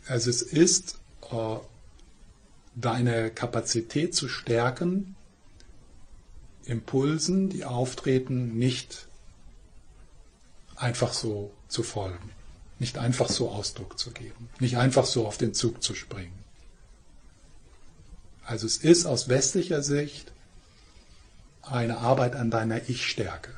Also 0.07 0.31
es 0.31 0.43
ist 0.43 0.99
äh, 1.33 1.57
deine 2.75 3.31
Kapazität 3.31 4.15
zu 4.15 4.29
stärken, 4.29 5.17
Impulsen, 6.65 7.51
die 7.51 7.65
auftreten, 7.65 8.57
nicht 8.57 9.09
einfach 10.77 11.13
so 11.13 11.53
zu 11.69 11.83
folgen, 11.83 12.31
nicht 12.79 12.99
einfach 12.99 13.29
so 13.29 13.51
Ausdruck 13.51 13.99
zu 13.99 14.11
geben, 14.11 14.49
nicht 14.61 14.77
einfach 14.77 15.05
so 15.05 15.27
auf 15.27 15.39
den 15.39 15.55
Zug 15.55 15.83
zu 15.83 15.95
springen. 15.95 16.45
Also 18.45 18.67
es 18.67 18.77
ist 18.79 19.07
aus 19.07 19.29
westlicher 19.29 19.83
Sicht 19.83 20.33
eine 21.63 21.99
Arbeit 21.99 22.35
an 22.35 22.51
deiner 22.51 22.89
Ich-Stärke. 22.89 23.51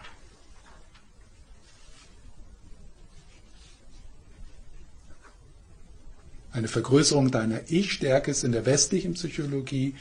Eine 6.56 6.68
Vergrößerung 6.68 7.30
deiner 7.30 7.70
Ich-Stärke 7.70 8.30
ist 8.30 8.42
in 8.42 8.52
der 8.52 8.64
westlichen 8.64 9.12
Psychologie 9.12 9.94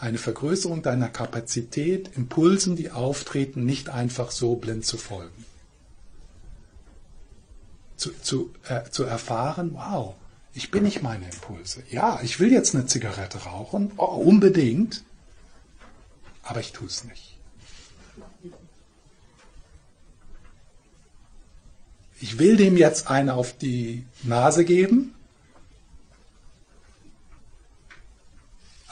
eine 0.00 0.18
Vergrößerung 0.18 0.82
deiner 0.82 1.08
Kapazität, 1.08 2.10
Impulsen, 2.16 2.74
die 2.74 2.90
auftreten, 2.90 3.64
nicht 3.64 3.88
einfach 3.88 4.32
so 4.32 4.56
blind 4.56 4.84
zu 4.84 4.96
folgen. 4.96 5.44
Zu, 7.94 8.10
zu, 8.20 8.52
äh, 8.64 8.90
zu 8.90 9.04
erfahren, 9.04 9.74
wow, 9.74 10.16
ich 10.54 10.72
bin 10.72 10.82
nicht 10.82 11.04
meine 11.04 11.24
Impulse. 11.24 11.84
Ja, 11.88 12.18
ich 12.24 12.40
will 12.40 12.50
jetzt 12.50 12.74
eine 12.74 12.86
Zigarette 12.86 13.38
rauchen, 13.44 13.92
oh, 13.96 14.06
unbedingt, 14.06 15.04
aber 16.42 16.58
ich 16.58 16.72
tue 16.72 16.88
es 16.88 17.04
nicht. 17.04 17.38
Ich 22.20 22.40
will 22.40 22.56
dem 22.56 22.76
jetzt 22.76 23.06
eine 23.06 23.34
auf 23.34 23.56
die 23.56 24.04
Nase 24.24 24.64
geben, 24.64 25.14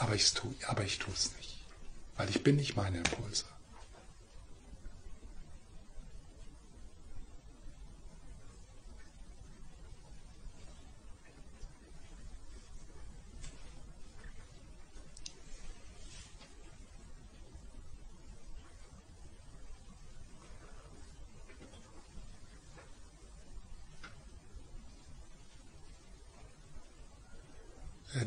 aber, 0.00 0.14
ich 0.14 0.32
tue 0.98 1.12
es 1.14 1.36
nicht, 1.36 1.58
weil 2.16 2.30
ich 2.30 2.42
bin 2.42 2.56
nicht 2.56 2.76
meine 2.76 2.98
Impulse. 2.98 3.44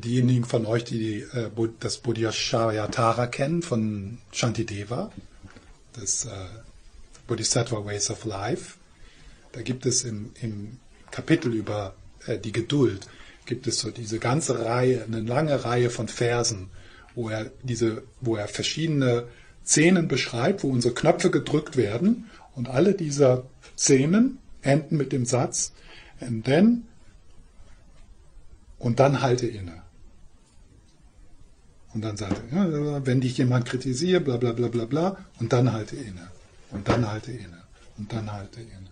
Diejenigen 0.04 0.46
von 0.46 0.66
euch, 0.66 0.84
die 0.84 1.22
äh, 1.22 1.50
das 1.80 1.98
Bodhisattva 2.00 3.28
kennen 3.28 3.62
von 3.62 4.20
Shantideva, 4.32 5.12
das 5.94 6.26
äh, 6.26 6.30
Bodhisattva 7.28 7.86
Ways 7.86 8.10
of 8.10 8.26
Life, 8.26 8.76
da 9.52 9.62
gibt 9.62 9.86
es 9.86 10.04
im, 10.04 10.32
im 10.42 10.80
Kapitel 11.12 11.54
über 11.54 11.96
äh, 12.26 12.38
die 12.38 12.52
Geduld, 12.52 13.08
gibt 13.46 13.68
es 13.68 13.80
so 13.80 13.92
diese 13.92 14.20
ganze 14.20 14.66
Reihe, 14.66 15.04
eine 15.04 15.22
lange 15.22 15.64
Reihe 15.64 15.90
von 15.90 16.08
Versen, 16.08 16.70
wo 17.16 17.30
er 17.30 17.52
diese, 17.62 18.04
wo 18.22 18.36
er 18.36 18.48
verschiedene 18.48 19.28
Szenen 19.66 20.08
beschreibt, 20.08 20.64
wo 20.64 20.70
unsere 20.70 20.94
Knöpfe 20.94 21.32
gedrückt 21.32 21.78
werden 21.78 22.30
und 22.56 22.68
alle 22.68 22.94
dieser 22.94 23.46
Szenen 23.78 24.40
enden 24.62 24.98
mit 24.98 25.12
dem 25.12 25.26
Satz, 25.26 25.74
and 26.20 26.46
then 26.46 26.88
und 28.80 29.00
dann 29.00 29.22
halte 29.22 29.48
inne. 29.48 29.83
Und 31.94 32.02
dann 32.02 32.18
sagt 32.18 32.42
er, 32.52 32.70
ja, 32.70 33.06
wenn 33.06 33.22
dich 33.22 33.38
jemand 33.38 33.66
kritisiert, 33.66 34.26
bla 34.26 34.38
bla 34.38 34.52
bla 34.52 34.68
bla 34.68 34.86
bla, 34.86 35.18
und 35.40 35.54
dann 35.54 35.72
halte 35.72 35.96
inne. 35.96 36.28
Und 36.72 36.88
dann 36.88 37.10
halte 37.10 37.32
inne. 37.32 37.62
Und 37.98 38.12
dann 38.12 38.32
halte 38.32 38.62
inne. 38.62 38.90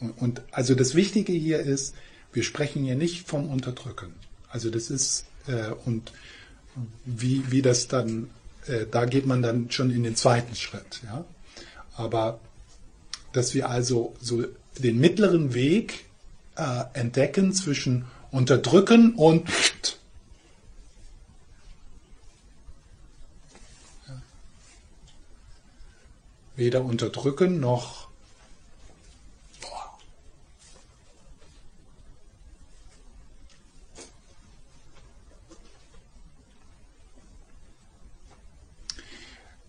Und, 0.00 0.10
und 0.20 0.42
also 0.50 0.74
das 0.74 0.94
Wichtige 0.94 1.32
hier 1.32 1.60
ist, 1.60 1.94
wir 2.32 2.42
sprechen 2.42 2.84
hier 2.84 2.96
nicht 2.96 3.26
vom 3.26 3.48
Unterdrücken. 3.48 4.12
Also 4.50 4.70
das 4.70 4.90
ist, 4.90 5.24
äh, 5.46 5.70
und 5.86 6.12
wie, 7.06 7.50
wie 7.50 7.62
das 7.62 7.88
dann, 7.88 8.28
äh, 8.66 8.84
da 8.90 9.06
geht 9.06 9.26
man 9.26 9.40
dann 9.40 9.70
schon 9.70 9.90
in 9.90 10.02
den 10.02 10.16
zweiten 10.16 10.54
Schritt. 10.54 11.00
Ja? 11.04 11.24
Aber 11.94 12.40
dass 13.32 13.54
wir 13.54 13.70
also 13.70 14.14
so 14.20 14.44
den 14.78 14.98
mittleren 14.98 15.54
Weg 15.54 16.04
äh, 16.56 16.84
entdecken 16.92 17.52
zwischen 17.54 18.04
Unterdrücken 18.30 19.14
und 19.14 19.48
weder 26.56 26.82
unterdrücken 26.84 27.60
noch 27.60 28.08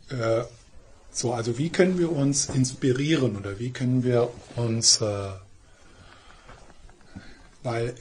äh, 0.10 0.44
so, 1.12 1.34
also 1.34 1.58
wie 1.58 1.70
können 1.70 2.00
wir 2.00 2.12
uns 2.12 2.48
inspirieren 2.50 3.36
oder 3.36 3.60
wie 3.60 3.72
können 3.72 4.04
wir 4.04 4.30
uns 4.56 5.02
äh, 5.02 5.32
Weil 7.68 7.96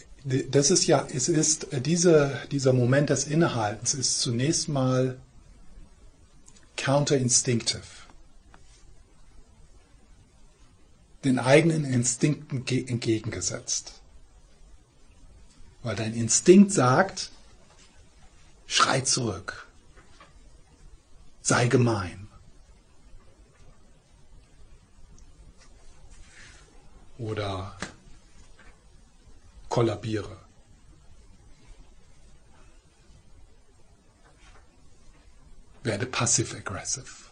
das 0.49 0.71
ist 0.71 0.87
ja, 0.87 1.09
es 1.13 1.29
ist, 1.29 1.67
diese, 1.73 2.41
dieser 2.53 2.73
Moment 2.73 3.11
des 3.11 3.27
Innehaltens 3.27 3.95
ist 3.95 4.21
zunächst 4.21 4.69
mal 4.69 5.19
counterinstinctive. 6.77 8.06
Den 11.27 11.41
eigenen 11.41 11.85
Instinkten 11.85 12.65
entgegengesetzt. 12.69 14.01
Weil 15.83 15.97
dein 15.97 16.15
Instinkt 16.15 16.71
sagt, 16.71 17.33
schrei 18.69 19.01
zurück, 19.01 19.67
sei 21.43 21.67
gemein. 21.67 22.29
Oder 27.19 27.77
kollabiere. 29.69 30.39
Werde 35.83 36.07
passive-aggressive. 36.07 37.26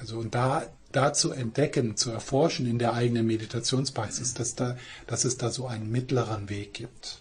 Also 0.00 0.18
und 0.18 0.34
da, 0.34 0.66
da 0.92 1.12
zu 1.12 1.30
entdecken, 1.30 1.94
zu 1.94 2.10
erforschen 2.10 2.66
in 2.66 2.78
der 2.78 2.94
eigenen 2.94 3.26
Meditationspraxis, 3.26 4.32
dass, 4.32 4.54
da, 4.54 4.78
dass 5.06 5.24
es 5.24 5.36
da 5.36 5.50
so 5.50 5.66
einen 5.66 5.90
mittleren 5.90 6.48
Weg 6.48 6.72
gibt. 6.72 7.20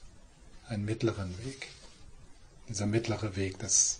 Einen 0.66 0.86
mittleren 0.86 1.38
Weg. 1.44 1.68
Dieser 2.70 2.86
mittlere 2.86 3.36
Weg 3.36 3.60
des 3.60 4.00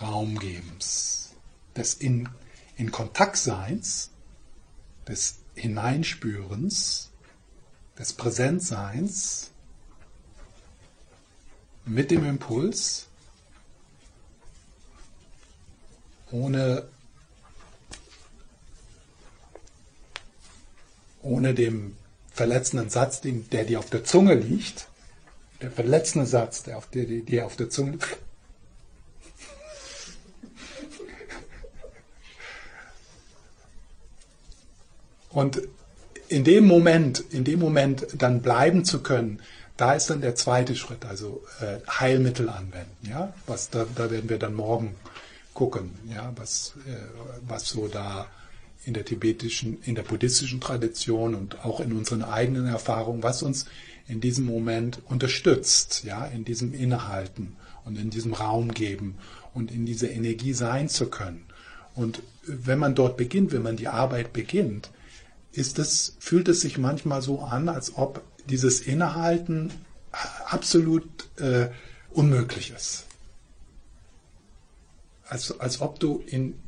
Raumgebens, 0.00 1.32
des 1.76 1.94
in, 1.94 2.28
in 2.76 2.90
Kontaktseins, 2.90 4.10
des 5.06 5.36
Hineinspürens, 5.54 7.10
des 7.98 8.14
Präsentseins 8.14 9.50
mit 11.84 12.10
dem 12.10 12.24
Impuls, 12.24 13.08
ohne, 16.30 16.88
ohne 21.22 21.54
dem 21.54 21.96
verletzenden 22.32 22.90
Satz, 22.90 23.20
der 23.22 23.64
dir 23.64 23.78
auf 23.78 23.90
der 23.90 24.04
Zunge 24.04 24.34
liegt, 24.34 24.88
der 25.60 25.70
verletzende 25.70 26.26
Satz, 26.26 26.62
der 26.62 26.80
dir 26.92 27.46
auf 27.46 27.56
der 27.56 27.70
Zunge 27.70 27.92
liegt, 27.92 28.18
Und 35.30 35.62
in 36.28 36.44
dem 36.44 36.66
Moment, 36.66 37.20
in 37.30 37.44
dem 37.44 37.60
Moment 37.60 38.06
dann 38.14 38.42
bleiben 38.42 38.84
zu 38.84 39.02
können, 39.02 39.40
da 39.76 39.94
ist 39.94 40.10
dann 40.10 40.20
der 40.20 40.34
zweite 40.34 40.76
Schritt, 40.76 41.06
also 41.06 41.42
äh, 41.60 41.78
Heilmittel 41.88 42.50
anwenden. 42.50 43.08
Ja, 43.08 43.32
was 43.46 43.70
da, 43.70 43.86
da 43.94 44.10
werden 44.10 44.28
wir 44.28 44.38
dann 44.38 44.54
morgen 44.54 44.94
gucken, 45.54 45.98
ja, 46.12 46.32
was 46.36 46.74
äh, 46.86 46.96
was 47.46 47.68
so 47.68 47.88
da 47.88 48.26
in 48.84 48.94
der 48.94 49.04
tibetischen, 49.04 49.82
in 49.82 49.94
der 49.94 50.02
buddhistischen 50.02 50.60
Tradition 50.60 51.34
und 51.34 51.64
auch 51.64 51.80
in 51.80 51.92
unseren 51.92 52.22
eigenen 52.22 52.66
Erfahrungen, 52.66 53.22
was 53.22 53.42
uns 53.42 53.66
in 54.08 54.20
diesem 54.20 54.46
Moment 54.46 55.00
unterstützt, 55.06 56.02
ja, 56.04 56.24
in 56.26 56.44
diesem 56.44 56.74
Innehalten 56.74 57.56
und 57.84 57.98
in 57.98 58.10
diesem 58.10 58.32
Raum 58.32 58.72
geben 58.72 59.18
und 59.54 59.70
in 59.70 59.86
dieser 59.86 60.10
Energie 60.10 60.52
sein 60.52 60.88
zu 60.88 61.06
können. 61.08 61.44
Und 61.94 62.22
wenn 62.42 62.78
man 62.78 62.94
dort 62.94 63.16
beginnt, 63.16 63.52
wenn 63.52 63.62
man 63.62 63.76
die 63.76 63.88
Arbeit 63.88 64.32
beginnt, 64.32 64.90
ist 65.52 65.78
es, 65.78 66.16
fühlt 66.18 66.48
es 66.48 66.60
sich 66.60 66.78
manchmal 66.78 67.22
so 67.22 67.40
an, 67.40 67.68
als 67.68 67.96
ob 67.96 68.22
dieses 68.48 68.80
Innehalten 68.80 69.70
absolut 70.46 71.08
äh, 71.38 71.68
unmöglich 72.10 72.72
ist. 72.74 73.06
Als, 75.28 75.58
als 75.60 75.80
ob 75.80 76.00
du 76.00 76.22
in, 76.26 76.58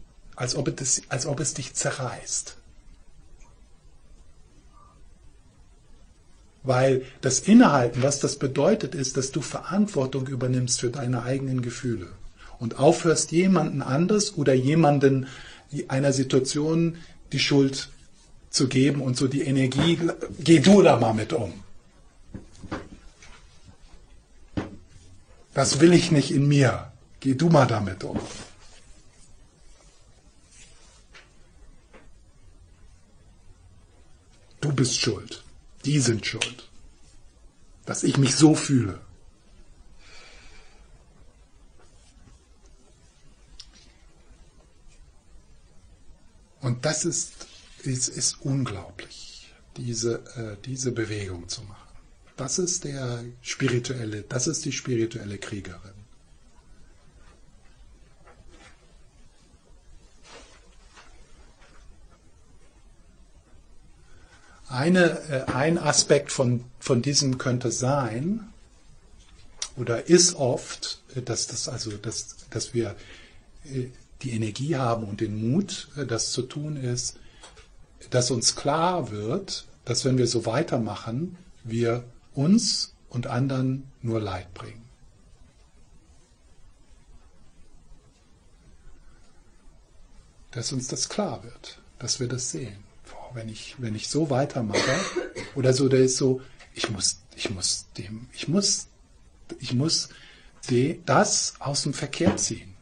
als 0.43 0.57
ob, 0.57 0.81
es, 0.81 1.03
als 1.09 1.27
ob 1.27 1.39
es 1.39 1.55
dich 1.55 1.73
zerreißt. 1.73 2.57
Weil 6.65 7.05
das 7.21 7.39
Innehalten, 7.39 8.03
was 8.03 8.19
das 8.19 8.41
bedeutet, 8.41 8.97
ist, 8.97 9.17
dass 9.17 9.31
du 9.31 9.41
Verantwortung 9.41 10.27
übernimmst 10.27 10.81
für 10.81 10.91
deine 10.91 11.23
eigenen 11.23 11.63
Gefühle 11.63 12.09
und 12.59 12.81
aufhörst, 12.81 13.31
jemanden 13.31 13.83
anders 13.83 14.37
oder 14.37 14.53
jemanden 14.53 15.29
einer 15.87 16.13
Situation 16.13 16.97
die 17.31 17.39
Schuld 17.39 17.91
zu 18.51 18.67
geben 18.67 19.01
und 19.01 19.17
so 19.17 19.29
die 19.29 19.43
Energie, 19.43 19.97
geh 20.41 20.59
du 20.59 20.83
da 20.83 20.99
mal 20.99 21.15
mit 21.15 21.33
um. 21.33 21.53
Das 25.55 25.79
will 25.79 25.93
ich 25.93 26.11
nicht 26.11 26.33
in 26.33 26.49
mir. 26.49 26.91
Geh 27.21 27.37
du 27.37 27.49
mal 27.49 27.67
damit 27.67 28.03
um. 28.03 28.19
Du 34.63 34.73
bist 34.73 34.99
schuld. 34.99 35.45
Die 35.85 35.99
sind 36.01 36.25
schuld. 36.25 36.69
Dass 37.85 38.03
ich 38.05 38.17
mich 38.17 38.35
so 38.37 38.55
fühle. 38.55 39.01
Und 46.61 46.85
das 46.87 47.05
ist 47.05 47.47
es 47.85 48.09
ist 48.09 48.41
unglaublich, 48.43 49.53
diese, 49.77 50.25
äh, 50.37 50.57
diese 50.65 50.93
Bewegung 50.93 51.49
zu 51.49 51.63
machen. 51.63 51.89
Das 52.37 52.59
ist 52.59 52.85
der 52.85 53.25
spirituelle, 53.43 54.23
das 54.23 54.47
ist 54.47 54.65
die 54.65 54.73
spirituelle 54.73 55.39
Kriegerin. 55.39 55.92
Eine, 64.73 65.21
äh, 65.29 65.53
ein 65.53 65.77
Aspekt 65.77 66.33
von, 66.33 66.65
von 66.81 67.03
diesem 67.03 67.37
könnte 67.37 67.71
sein, 67.71 68.53
oder 69.77 70.09
ist 70.09 70.35
oft, 70.35 71.03
äh, 71.15 71.23
dass, 71.23 71.47
das 71.47 71.69
also, 71.69 71.91
dass, 71.93 72.37
dass 72.51 72.73
wir 72.73 72.97
äh, 73.65 73.89
die 74.23 74.33
Energie 74.33 74.77
haben 74.77 75.05
und 75.05 75.21
den 75.21 75.51
Mut, 75.51 75.89
äh, 75.97 76.07
das 76.07 76.33
zu 76.33 76.43
tun, 76.43 76.77
ist, 76.77 77.19
dass 78.11 78.31
uns 78.31 78.57
klar 78.57 79.11
wird, 79.11 79.67
dass 79.85 80.05
wenn 80.05 80.19
wir 80.19 80.27
so 80.27 80.47
weitermachen, 80.47 81.37
wir 81.65 82.05
uns 82.35 82.95
und 83.09 83.27
anderen 83.27 83.91
nur 84.01 84.21
Leid 84.21 84.53
bringen. 84.55 84.83
Dass 90.53 90.73
uns 90.73 90.89
das 90.89 91.09
klar 91.09 91.43
wird, 91.45 91.79
dass 91.99 92.21
wir 92.21 92.29
das 92.29 92.51
sehen. 92.51 92.92
Wenn 93.35 93.49
ich, 93.49 93.77
wenn 93.79 93.95
ich 93.95 94.09
so 94.09 94.31
weitermache, 94.31 94.95
oder 95.55 95.73
so, 95.73 95.89
der 95.89 96.01
ist 96.01 96.17
so, 96.17 96.41
ich 96.75 96.91
muss, 96.91 97.23
ich 97.37 97.51
muss 97.51 97.87
dem, 97.99 98.29
ich 98.33 98.49
muss, 98.49 98.89
ich 99.59 99.75
muss 99.75 100.09
de, 100.69 101.01
das 101.05 101.55
aus 101.59 101.83
dem 101.83 101.95
Verkehr 101.95 102.37
ziehen. 102.37 102.73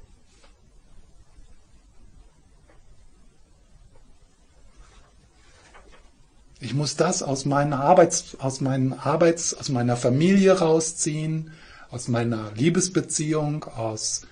Ich 6.63 6.75
muss 6.75 6.95
das 6.95 7.23
aus 7.23 7.47
meinen 7.47 7.73
Arbeits, 7.73 8.37
aus 8.39 8.61
meinen 8.61 8.93
Arbeits, 8.93 9.55
aus 9.55 9.71
meiner 9.71 9.97
Familie 9.97 10.59
rausziehen, 10.59 11.53
aus 11.91 12.09
meiner 12.09 12.53
Liebesbeziehung, 12.53 13.65
aus, 13.65 14.27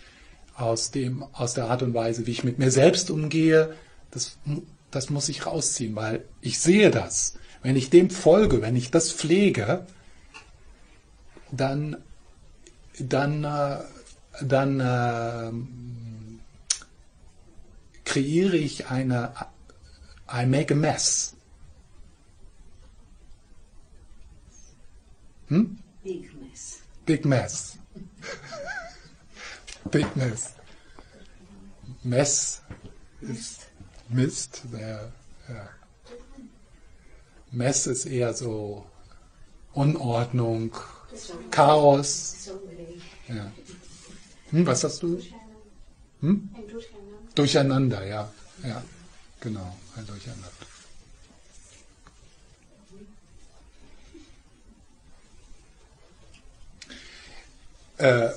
aus 0.54 0.90
dem, 0.90 1.22
aus 1.32 1.54
der 1.54 1.70
Art 1.70 1.82
und 1.82 1.94
Weise, 1.94 2.26
wie 2.26 2.32
ich 2.32 2.44
mit 2.44 2.58
mir 2.58 2.70
selbst 2.70 3.10
umgehe. 3.10 3.74
Das, 4.10 4.36
das 4.90 5.10
muss 5.10 5.28
ich 5.28 5.46
rausziehen, 5.46 5.94
weil 5.96 6.24
ich 6.40 6.58
sehe 6.58 6.90
das. 6.90 7.34
Wenn 7.62 7.76
ich 7.76 7.90
dem 7.90 8.10
folge, 8.10 8.62
wenn 8.62 8.76
ich 8.76 8.90
das 8.90 9.12
pflege, 9.12 9.86
dann, 11.50 11.96
dann, 12.98 13.44
äh, 13.44 13.78
dann 14.42 14.80
äh, 14.80 15.52
kreiere 18.04 18.56
ich 18.56 18.86
eine, 18.86 19.34
I 20.32 20.46
make 20.46 20.74
a 20.74 20.76
mess. 20.76 21.34
Hm? 25.48 25.78
Big 26.04 26.34
mess. 26.34 26.78
Big 27.06 27.24
mess. 27.24 27.78
Big 29.90 30.16
mess. 30.16 30.54
Mess 32.02 32.62
ist 33.20 33.66
Mist. 34.08 34.62
Der, 34.72 35.12
ja. 35.48 35.68
Mess 37.50 37.86
ist 37.86 38.06
eher 38.06 38.34
so 38.34 38.84
Unordnung, 39.72 40.74
Chaos. 41.50 42.50
Ja. 43.28 43.52
Hm, 44.50 44.66
was 44.66 44.84
hast 44.84 45.02
du? 45.02 45.20
Hm? 46.20 46.48
Durcheinander, 47.34 48.06
ja. 48.06 48.32
ja. 48.64 48.82
Genau, 49.40 49.76
ein 49.96 50.06
Durcheinander. 50.06 50.48
Äh, 57.98 58.30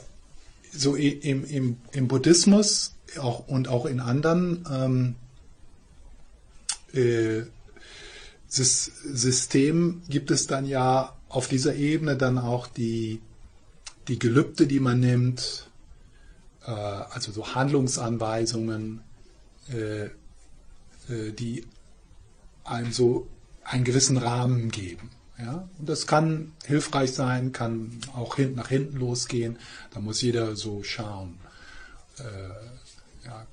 so 0.74 0.96
im, 0.96 1.46
im, 1.46 1.78
im 1.92 2.08
Buddhismus 2.08 2.94
auch, 3.20 3.48
und 3.48 3.68
auch 3.68 3.86
in 3.86 4.00
anderen 4.00 4.66
ähm, 4.72 5.16
äh, 6.94 7.44
Systemen 8.48 10.04
gibt 10.10 10.30
es 10.30 10.48
dann 10.48 10.66
ja 10.66 11.16
auf 11.30 11.48
dieser 11.48 11.76
Ebene 11.76 12.18
dann 12.18 12.38
auch 12.38 12.68
die, 12.68 13.22
die 14.10 14.20
Gelübde, 14.20 14.68
die 14.68 14.82
man 14.82 15.00
nimmt, 15.00 15.70
äh, 16.66 16.72
also 16.72 17.32
so 17.32 17.56
Handlungsanweisungen, 17.56 19.02
äh, 19.70 20.06
äh, 20.06 21.32
die 21.32 21.66
einem 22.66 22.92
so 22.92 23.28
einen 23.64 23.84
gewissen 23.84 24.18
Rahmen 24.18 24.70
geben. 24.70 25.10
Ja? 25.38 25.70
Und 25.80 25.90
das 25.90 26.08
kann 26.08 26.52
hilfreich 26.66 27.14
sein, 27.14 27.52
kann 27.52 28.00
auch 28.14 28.36
hin, 28.36 28.56
nach 28.56 28.68
hinten 28.68 28.98
losgehen. 28.98 29.58
Da 29.94 30.00
muss 30.00 30.22
jeder 30.22 30.56
so 30.56 30.84
schauen. 30.84 31.40
Äh, 32.18 33.26
ja. 33.26 33.48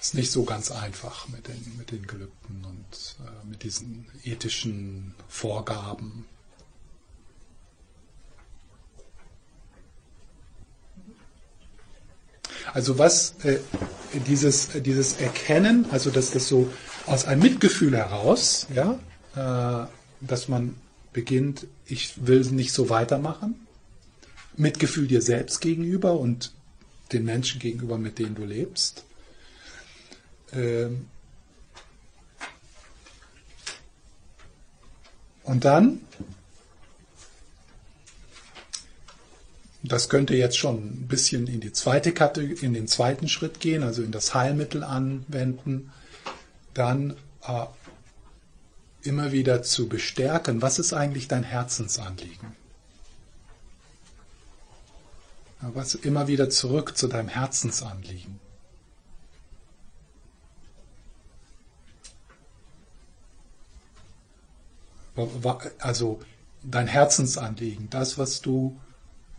Ist 0.00 0.14
nicht 0.14 0.30
so 0.30 0.44
ganz 0.44 0.70
einfach 0.70 1.28
mit 1.28 1.46
den, 1.46 1.76
mit 1.76 1.90
den 1.90 2.06
Gelübden 2.06 2.64
und 2.64 3.16
äh, 3.20 3.46
mit 3.46 3.62
diesen 3.62 4.06
ethischen 4.24 5.14
Vorgaben. 5.28 6.24
Also 12.72 12.98
was 12.98 13.34
äh, 13.44 13.58
dieses, 14.26 14.68
dieses 14.82 15.20
Erkennen, 15.20 15.86
also 15.90 16.10
dass 16.10 16.30
das 16.30 16.48
so 16.48 16.72
aus 17.06 17.26
einem 17.26 17.42
Mitgefühl 17.42 17.94
heraus, 17.94 18.68
ja, 18.74 18.98
äh, 19.36 19.86
dass 20.26 20.48
man 20.48 20.76
beginnt, 21.12 21.66
ich 21.84 22.26
will 22.26 22.40
nicht 22.52 22.72
so 22.72 22.88
weitermachen, 22.88 23.66
Mitgefühl 24.56 25.08
dir 25.08 25.20
selbst 25.20 25.60
gegenüber 25.60 26.18
und 26.18 26.52
den 27.12 27.24
Menschen 27.24 27.60
gegenüber, 27.60 27.98
mit 27.98 28.18
denen 28.18 28.34
du 28.34 28.44
lebst. 28.44 29.04
Ähm 30.52 31.06
und 35.44 35.64
dann 35.64 36.00
Das 39.82 40.10
könnte 40.10 40.36
jetzt 40.36 40.58
schon 40.58 40.76
ein 40.76 41.08
bisschen 41.08 41.46
in 41.46 41.60
die 41.60 41.72
zweite 41.72 42.12
Kategorie, 42.12 42.64
in 42.64 42.74
den 42.74 42.86
zweiten 42.86 43.28
Schritt 43.28 43.60
gehen, 43.60 43.82
also 43.82 44.02
in 44.02 44.12
das 44.12 44.34
Heilmittel 44.34 44.84
anwenden. 44.84 45.90
Dann 46.74 47.16
äh, 47.42 47.64
immer 49.02 49.32
wieder 49.32 49.62
zu 49.62 49.88
bestärken, 49.88 50.60
was 50.60 50.78
ist 50.78 50.92
eigentlich 50.92 51.28
dein 51.28 51.44
Herzensanliegen? 51.44 52.54
Was 55.62 55.94
immer 55.94 56.28
wieder 56.28 56.50
zurück 56.50 56.96
zu 56.96 57.06
deinem 57.08 57.28
Herzensanliegen. 57.28 58.38
Also 65.78 66.20
dein 66.62 66.86
Herzensanliegen, 66.86 67.90
das, 67.90 68.18
was 68.18 68.40
du 68.40 68.78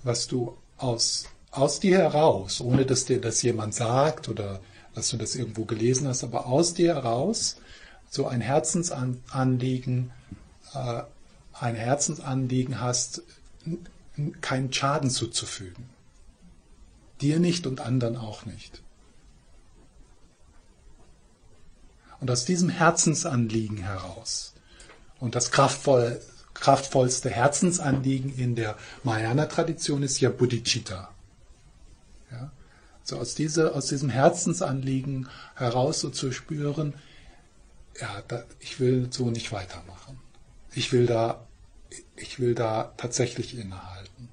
was 0.04 0.28
du 0.28 0.58
aus, 0.78 1.26
aus 1.52 1.80
dir 1.80 1.98
heraus, 2.00 2.62
ohne 2.62 2.86
dass 2.86 3.06
dir 3.06 3.22
das 3.22 3.42
jemand 3.42 3.74
sagt 3.74 4.30
oder 4.30 4.62
dass 4.94 5.10
du 5.10 5.18
das 5.18 5.36
irgendwo 5.36 5.66
gelesen 5.66 6.08
hast, 6.08 6.24
aber 6.24 6.48
aus 6.48 6.74
dir 6.74 6.96
heraus 6.96 7.58
so 8.10 8.28
ein 8.28 8.42
Herzensanliegen, 8.42 10.12
äh, 10.74 11.04
ein 11.54 11.76
Herzensanliegen 11.76 12.82
hast, 12.82 13.22
keinen 14.42 14.74
Schaden 14.74 15.10
zuzufügen. 15.10 15.90
Dir 17.22 17.40
nicht 17.40 17.68
und 17.68 17.80
anderen 17.82 18.18
auch 18.18 18.46
nicht. 18.46 18.82
Und 22.20 22.30
aus 22.30 22.46
diesem 22.46 22.70
Herzensanliegen 22.70 23.78
heraus 23.78 24.51
und 25.22 25.36
das 25.36 25.52
kraftvoll 25.52 26.20
kraftvollste 26.54 27.30
Herzensanliegen 27.30 28.36
in 28.36 28.56
der 28.56 28.78
Mahayana-Tradition 29.04 30.04
ist 30.04 30.20
ja 30.20 30.30
Bodhicitta. 30.30 31.10
Ja? 32.30 32.52
Also 33.00 33.18
aus, 33.18 33.36
diese, 33.36 33.74
aus 33.74 33.88
diesem 33.88 34.10
Herzensanliegen 34.10 35.30
heraus 35.56 36.02
so 36.02 36.10
zu 36.10 36.34
spüren, 36.34 36.94
ja, 38.00 38.22
da, 38.28 38.44
ich 38.60 38.80
will 38.80 39.08
so 39.12 39.30
nicht 39.30 39.52
weitermachen. 39.52 40.20
Ich 40.74 40.92
will 40.92 41.06
da, 41.06 41.48
ich 42.16 42.40
will 42.40 42.54
da 42.54 42.94
tatsächlich 42.98 43.58
innehalten. 43.58 44.30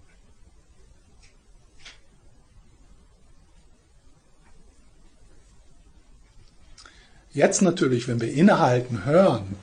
Jetzt 7.30 7.62
natürlich, 7.62 8.08
wenn 8.08 8.20
wir 8.20 8.32
innehalten 8.32 9.04
hören, 9.04 9.56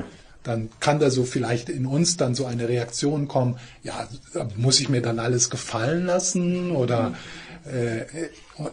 dann 0.46 0.70
kann 0.80 1.00
da 1.00 1.10
so 1.10 1.26
vielleicht 1.26 1.70
in 1.70 1.86
uns 1.86 2.18
dann 2.18 2.36
so 2.36 2.46
eine 2.46 2.70
Reaktion 2.70 3.28
kommen, 3.28 3.58
ja, 3.84 4.08
muss 4.56 4.80
ich 4.80 4.90
mir 4.90 5.02
dann 5.02 5.20
alles 5.20 5.50
gefallen 5.50 6.06
lassen 6.06 6.72
oder 6.72 7.16
äh, 7.66 8.06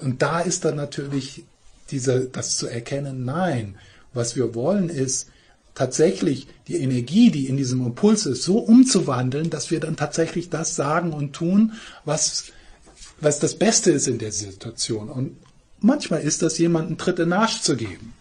und 0.00 0.22
da 0.22 0.40
ist 0.40 0.64
dann 0.64 0.76
natürlich 0.76 1.44
diese, 1.90 2.26
das 2.26 2.56
zu 2.56 2.68
erkennen, 2.68 3.24
nein, 3.24 3.76
was 4.12 4.36
wir 4.36 4.54
wollen 4.54 4.88
ist 4.88 5.28
tatsächlich 5.74 6.46
die 6.68 6.76
Energie, 6.76 7.30
die 7.30 7.48
in 7.48 7.56
diesem 7.56 7.84
Impuls 7.84 8.26
ist, 8.26 8.42
so 8.42 8.58
umzuwandeln, 8.58 9.48
dass 9.50 9.70
wir 9.70 9.80
dann 9.80 9.96
tatsächlich 9.96 10.50
das 10.50 10.76
sagen 10.76 11.12
und 11.12 11.32
tun, 11.32 11.72
was, 12.04 12.52
was 13.20 13.38
das 13.38 13.54
Beste 13.58 13.90
ist 13.90 14.06
in 14.06 14.18
der 14.18 14.32
Situation. 14.32 15.08
Und 15.08 15.36
manchmal 15.80 16.20
ist 16.20 16.42
das 16.42 16.58
jemanden 16.58 16.98
Tritt 16.98 17.18
in 17.18 17.30
den 17.30 17.32
Arsch 17.32 17.62
zu 17.62 17.76
geben. 17.76 18.12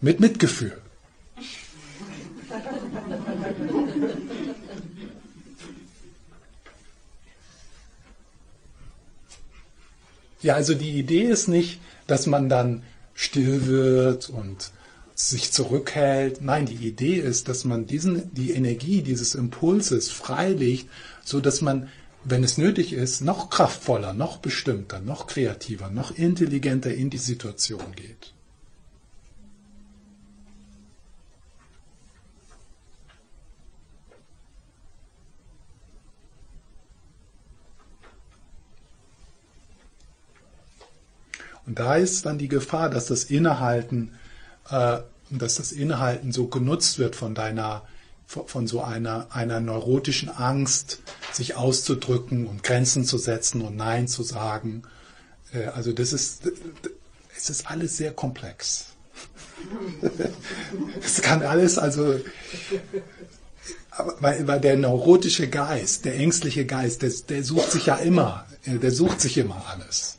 Mit 0.00 0.20
Mitgefühl. 0.20 0.78
Ja, 10.42 10.54
also 10.54 10.74
die 10.74 10.98
Idee 10.98 11.24
ist 11.24 11.48
nicht, 11.48 11.80
dass 12.06 12.26
man 12.26 12.48
dann 12.48 12.82
still 13.14 13.66
wird 13.66 14.30
und 14.30 14.70
sich 15.14 15.52
zurückhält. 15.52 16.40
Nein, 16.40 16.66
die 16.66 16.86
Idee 16.86 17.16
ist, 17.16 17.48
dass 17.48 17.64
man 17.64 17.86
diesen, 17.86 18.32
die 18.34 18.52
Energie 18.52 19.02
dieses 19.02 19.34
Impulses 19.34 20.10
freilegt, 20.10 20.88
so 21.24 21.40
dass 21.40 21.60
man, 21.60 21.88
wenn 22.24 22.42
es 22.42 22.56
nötig 22.56 22.94
ist, 22.94 23.20
noch 23.20 23.50
kraftvoller, 23.50 24.14
noch 24.14 24.38
bestimmter, 24.38 25.00
noch 25.00 25.26
kreativer, 25.26 25.90
noch 25.90 26.16
intelligenter 26.16 26.94
in 26.94 27.10
die 27.10 27.18
Situation 27.18 27.92
geht. 27.94 28.32
Und 41.70 41.78
da 41.78 41.94
ist 41.94 42.26
dann 42.26 42.36
die 42.36 42.48
Gefahr, 42.48 42.90
dass 42.90 43.06
das 43.06 43.22
Innehalten, 43.22 44.10
äh, 44.70 44.98
dass 45.30 45.54
das 45.54 45.70
Innehalten 45.70 46.32
so 46.32 46.48
genutzt 46.48 46.98
wird 46.98 47.14
von 47.14 47.36
deiner, 47.36 47.86
von 48.26 48.66
so 48.66 48.82
einer, 48.82 49.28
einer 49.30 49.60
neurotischen 49.60 50.30
Angst, 50.30 50.98
sich 51.30 51.54
auszudrücken 51.54 52.48
und 52.48 52.64
Grenzen 52.64 53.04
zu 53.04 53.18
setzen 53.18 53.62
und 53.62 53.76
Nein 53.76 54.08
zu 54.08 54.24
sagen. 54.24 54.82
Äh, 55.52 55.66
also 55.66 55.92
das 55.92 56.12
ist, 56.12 56.50
es 57.36 57.50
ist 57.50 57.70
alles 57.70 57.96
sehr 57.96 58.12
komplex. 58.12 58.86
Es 61.04 61.22
kann 61.22 61.42
alles, 61.42 61.78
also, 61.78 62.18
weil, 64.18 64.48
weil 64.48 64.60
der 64.60 64.76
neurotische 64.76 65.48
Geist, 65.48 66.04
der 66.04 66.16
ängstliche 66.16 66.66
Geist, 66.66 67.02
der, 67.02 67.12
der 67.28 67.44
sucht 67.44 67.70
sich 67.70 67.86
ja 67.86 67.94
immer, 67.94 68.44
der 68.66 68.90
sucht 68.90 69.20
sich 69.20 69.38
immer 69.38 69.64
alles. 69.68 70.18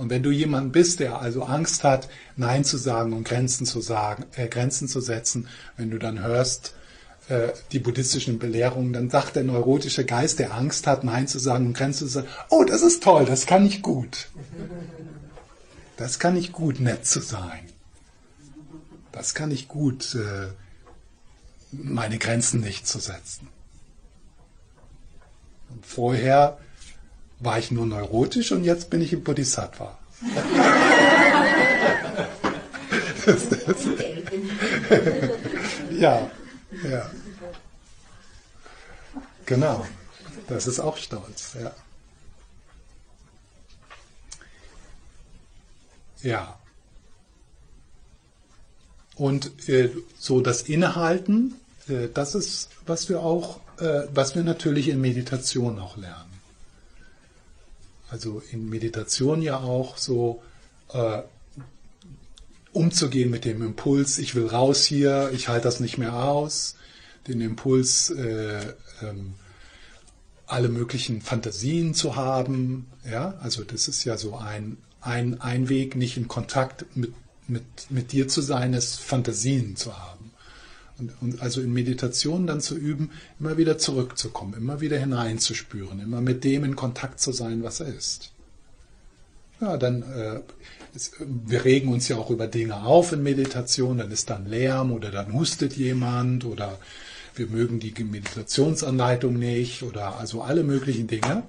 Und 0.00 0.08
wenn 0.08 0.22
du 0.22 0.30
jemand 0.30 0.72
bist, 0.72 1.00
der 1.00 1.20
also 1.20 1.42
Angst 1.42 1.84
hat, 1.84 2.08
Nein 2.34 2.64
zu 2.64 2.78
sagen 2.78 3.12
und 3.12 3.24
Grenzen 3.24 3.66
zu 3.66 3.82
sagen, 3.82 4.24
äh, 4.34 4.48
Grenzen 4.48 4.88
zu 4.88 5.02
setzen, 5.02 5.46
wenn 5.76 5.90
du 5.90 5.98
dann 5.98 6.22
hörst 6.22 6.74
äh, 7.28 7.48
die 7.72 7.80
buddhistischen 7.80 8.38
Belehrungen, 8.38 8.94
dann 8.94 9.10
sagt 9.10 9.36
der 9.36 9.44
neurotische 9.44 10.06
Geist, 10.06 10.38
der 10.38 10.54
Angst 10.54 10.86
hat, 10.86 11.04
Nein 11.04 11.28
zu 11.28 11.38
sagen 11.38 11.66
und 11.66 11.76
Grenzen 11.76 12.08
zu 12.08 12.14
sagen, 12.14 12.28
oh, 12.48 12.64
das 12.64 12.80
ist 12.80 13.02
toll, 13.02 13.26
das 13.26 13.44
kann 13.44 13.66
ich 13.66 13.82
gut. 13.82 14.30
Das 15.98 16.18
kann 16.18 16.34
ich 16.34 16.52
gut, 16.52 16.80
nett 16.80 17.04
zu 17.04 17.20
sein. 17.20 17.68
Das 19.12 19.34
kann 19.34 19.50
ich 19.50 19.68
gut, 19.68 20.14
äh, 20.14 20.48
meine 21.72 22.16
Grenzen 22.16 22.60
nicht 22.60 22.86
zu 22.86 23.00
setzen. 23.00 23.48
Und 25.68 25.84
vorher 25.84 26.56
war 27.40 27.58
ich 27.58 27.70
nur 27.70 27.86
neurotisch 27.86 28.52
und 28.52 28.64
jetzt 28.64 28.90
bin 28.90 29.00
ich 29.00 29.12
im 29.12 29.24
Bodhisattva. 29.24 29.98
ja, 35.98 36.30
ja. 36.88 37.10
Genau. 39.46 39.86
Das 40.46 40.66
ist 40.66 40.80
auch 40.80 40.96
Stolz, 40.96 41.56
ja. 41.60 41.72
Ja. 46.22 46.58
Und 49.16 49.68
äh, 49.68 49.90
so 50.18 50.40
das 50.40 50.62
Innehalten, 50.62 51.54
äh, 51.88 52.08
das 52.12 52.34
ist, 52.34 52.70
was 52.86 53.08
wir 53.08 53.20
auch, 53.20 53.60
äh, 53.78 54.02
was 54.12 54.34
wir 54.34 54.42
natürlich 54.42 54.88
in 54.88 55.00
Meditation 55.00 55.78
auch 55.78 55.96
lernen. 55.96 56.29
Also 58.10 58.42
in 58.50 58.68
Meditation 58.68 59.40
ja 59.40 59.58
auch 59.58 59.96
so 59.96 60.42
äh, 60.92 61.22
umzugehen 62.72 63.30
mit 63.30 63.44
dem 63.44 63.62
Impuls, 63.62 64.18
ich 64.18 64.34
will 64.34 64.46
raus 64.46 64.84
hier, 64.84 65.30
ich 65.32 65.48
halte 65.48 65.64
das 65.64 65.80
nicht 65.80 65.98
mehr 65.98 66.14
aus, 66.14 66.76
den 67.26 67.40
Impuls, 67.40 68.10
äh, 68.10 68.74
ähm, 69.02 69.34
alle 70.46 70.68
möglichen 70.68 71.22
Fantasien 71.22 71.94
zu 71.94 72.16
haben. 72.16 72.86
Ja, 73.08 73.34
also 73.40 73.62
das 73.62 73.86
ist 73.86 74.04
ja 74.04 74.16
so 74.16 74.36
ein, 74.36 74.78
ein, 75.00 75.40
ein 75.40 75.68
Weg, 75.68 75.94
nicht 75.94 76.16
in 76.16 76.26
Kontakt 76.28 76.84
mit, 76.96 77.12
mit, 77.46 77.62
mit 77.88 78.12
dir 78.12 78.28
zu 78.28 78.40
sein, 78.40 78.74
ist 78.74 79.00
Fantasien 79.00 79.76
zu 79.76 79.96
haben. 79.96 80.29
Und, 81.00 81.12
und 81.20 81.42
also 81.42 81.60
in 81.62 81.72
Meditation 81.72 82.46
dann 82.46 82.60
zu 82.60 82.76
üben, 82.76 83.10
immer 83.38 83.56
wieder 83.56 83.78
zurückzukommen, 83.78 84.54
immer 84.54 84.80
wieder 84.80 84.98
hineinzuspüren, 84.98 86.00
immer 86.00 86.20
mit 86.20 86.44
dem 86.44 86.62
in 86.64 86.76
Kontakt 86.76 87.20
zu 87.20 87.32
sein, 87.32 87.62
was 87.62 87.80
er 87.80 87.94
ist. 87.94 88.32
Ja, 89.60 89.76
dann, 89.76 90.02
äh, 90.02 90.40
es, 90.94 91.12
wir 91.18 91.64
regen 91.64 91.92
uns 91.92 92.08
ja 92.08 92.16
auch 92.16 92.30
über 92.30 92.46
Dinge 92.46 92.82
auf 92.82 93.12
in 93.12 93.22
Meditation, 93.22 93.98
dann 93.98 94.10
ist 94.10 94.30
dann 94.30 94.46
Lärm 94.46 94.92
oder 94.92 95.10
dann 95.10 95.32
hustet 95.32 95.74
jemand 95.76 96.44
oder 96.44 96.78
wir 97.34 97.46
mögen 97.46 97.80
die 97.80 97.92
Meditationsanleitung 98.04 99.38
nicht 99.38 99.82
oder 99.82 100.18
also 100.18 100.42
alle 100.42 100.64
möglichen 100.64 101.06
Dinge. 101.06 101.44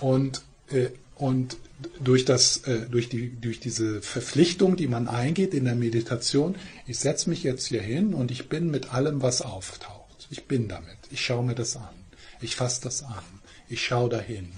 Und, 0.00 0.42
äh, 0.70 0.88
und 1.18 1.58
durch, 2.00 2.24
das, 2.24 2.58
äh, 2.58 2.88
durch, 2.88 3.08
die, 3.08 3.40
durch 3.40 3.60
diese 3.60 4.00
Verpflichtung, 4.02 4.76
die 4.76 4.86
man 4.86 5.08
eingeht 5.08 5.52
in 5.52 5.64
der 5.64 5.74
Meditation, 5.74 6.56
ich 6.86 6.98
setze 6.98 7.28
mich 7.28 7.42
jetzt 7.42 7.66
hier 7.66 7.82
hin 7.82 8.14
und 8.14 8.30
ich 8.30 8.48
bin 8.48 8.70
mit 8.70 8.94
allem, 8.94 9.20
was 9.20 9.42
auftaucht. 9.42 10.28
Ich 10.30 10.46
bin 10.46 10.68
damit. 10.68 10.96
Ich 11.10 11.24
schaue 11.24 11.44
mir 11.44 11.54
das 11.54 11.76
an. 11.76 11.94
Ich 12.40 12.56
fasse 12.56 12.82
das 12.82 13.02
an. 13.02 13.24
Ich 13.68 13.84
schaue 13.84 14.08
dahin. 14.08 14.52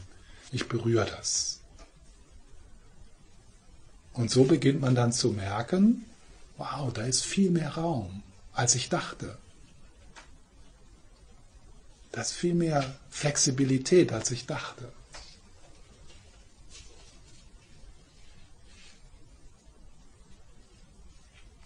Ich 0.53 0.68
berühre 0.68 1.07
das. 1.07 1.61
Und 4.12 4.31
so 4.31 4.44
beginnt 4.44 4.81
man 4.81 4.94
dann 4.94 5.12
zu 5.12 5.31
merken, 5.31 6.05
wow, 6.59 6.92
da 6.92 7.03
ist 7.03 7.25
viel 7.25 7.51
mehr 7.51 7.70
Raum, 7.70 8.23
als 8.53 8.75
ich 8.75 8.90
dachte. 8.90 9.38
Da 12.12 12.20
ist 12.20 12.33
viel 12.33 12.55
mehr 12.55 12.96
Flexibilität, 13.09 14.12
als 14.12 14.31
ich 14.31 14.46
dachte. 14.46 14.92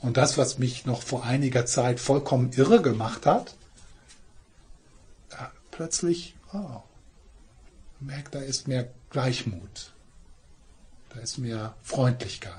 Und 0.04 0.18
das, 0.18 0.36
was 0.36 0.58
mich 0.58 0.84
noch 0.84 1.00
vor 1.00 1.24
einiger 1.24 1.64
Zeit 1.64 1.98
vollkommen 1.98 2.52
irre 2.52 2.82
gemacht 2.82 3.24
hat, 3.24 3.54
plötzlich, 5.70 6.36
oh, 6.52 6.82
merkt, 8.00 8.34
da 8.34 8.40
ist 8.40 8.68
mehr 8.68 8.90
Gleichmut. 9.08 9.94
Da 11.08 11.20
ist 11.20 11.38
mehr 11.38 11.74
Freundlichkeit. 11.82 12.52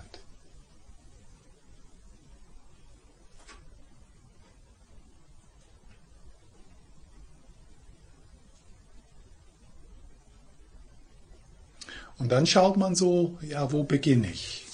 Und 12.17 12.31
dann 12.31 12.47
schaut 12.47 12.75
man 12.77 12.95
so, 12.95 13.37
ja, 13.41 13.71
wo 13.71 13.83
beginne 13.83 14.31
ich? 14.31 14.65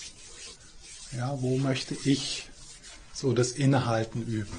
Ja, 1.12 1.42
wo 1.42 1.58
möchte 1.58 1.98
ich 2.06 2.48
so 3.22 3.34
das 3.34 3.52
Innehalten 3.52 4.24
üben? 4.24 4.58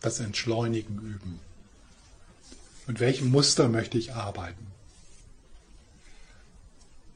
das 0.00 0.20
Entschleunigen 0.20 0.98
üben? 0.98 1.40
Mit 2.86 3.00
welchem 3.00 3.30
Muster 3.30 3.68
möchte 3.68 3.98
ich 3.98 4.14
arbeiten? 4.14 4.77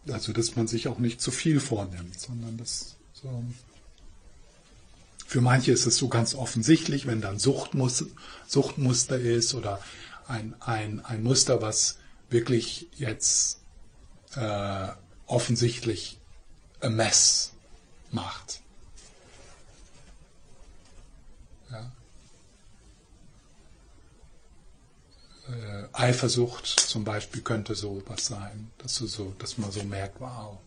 Also, 0.09 0.33
dass 0.33 0.57
man 0.57 0.67
sich 0.67 0.89
auch 0.89 0.99
nicht 0.99 1.21
zu 1.21 1.31
viel 1.31 1.61
vornimmt, 1.61 2.19
sondern 2.19 2.57
das 2.57 2.97
so. 3.13 3.45
Für 5.27 5.41
manche 5.41 5.73
ist 5.73 5.87
es 5.87 5.97
so 5.97 6.09
ganz 6.09 6.35
offensichtlich, 6.35 7.07
wenn 7.07 7.21
dann 7.21 7.39
Suchtmus, 7.39 8.05
Suchtmuster 8.47 9.19
ist 9.19 9.55
oder 9.55 9.81
ein, 10.27 10.55
ein, 10.61 11.05
ein 11.05 11.23
Muster, 11.23 11.63
was 11.63 11.99
wirklich 12.29 12.89
jetzt 12.97 13.61
äh, 14.35 14.89
offensichtlich 15.27 16.19
a 16.81 16.91
mess 16.91 17.53
macht. 18.11 18.61
Ja. 21.71 21.93
äh, 25.49 25.89
Eifersucht 26.03 26.67
zum 26.67 27.05
Beispiel 27.05 27.43
könnte 27.43 27.77
so 27.77 28.03
was 28.07 28.27
sein, 28.27 28.73
dass, 28.79 28.99
du 28.99 29.07
so, 29.07 29.35
dass 29.39 29.57
man 29.59 29.71
so 29.71 29.85
merkt, 29.85 30.21
wow, 30.21 30.59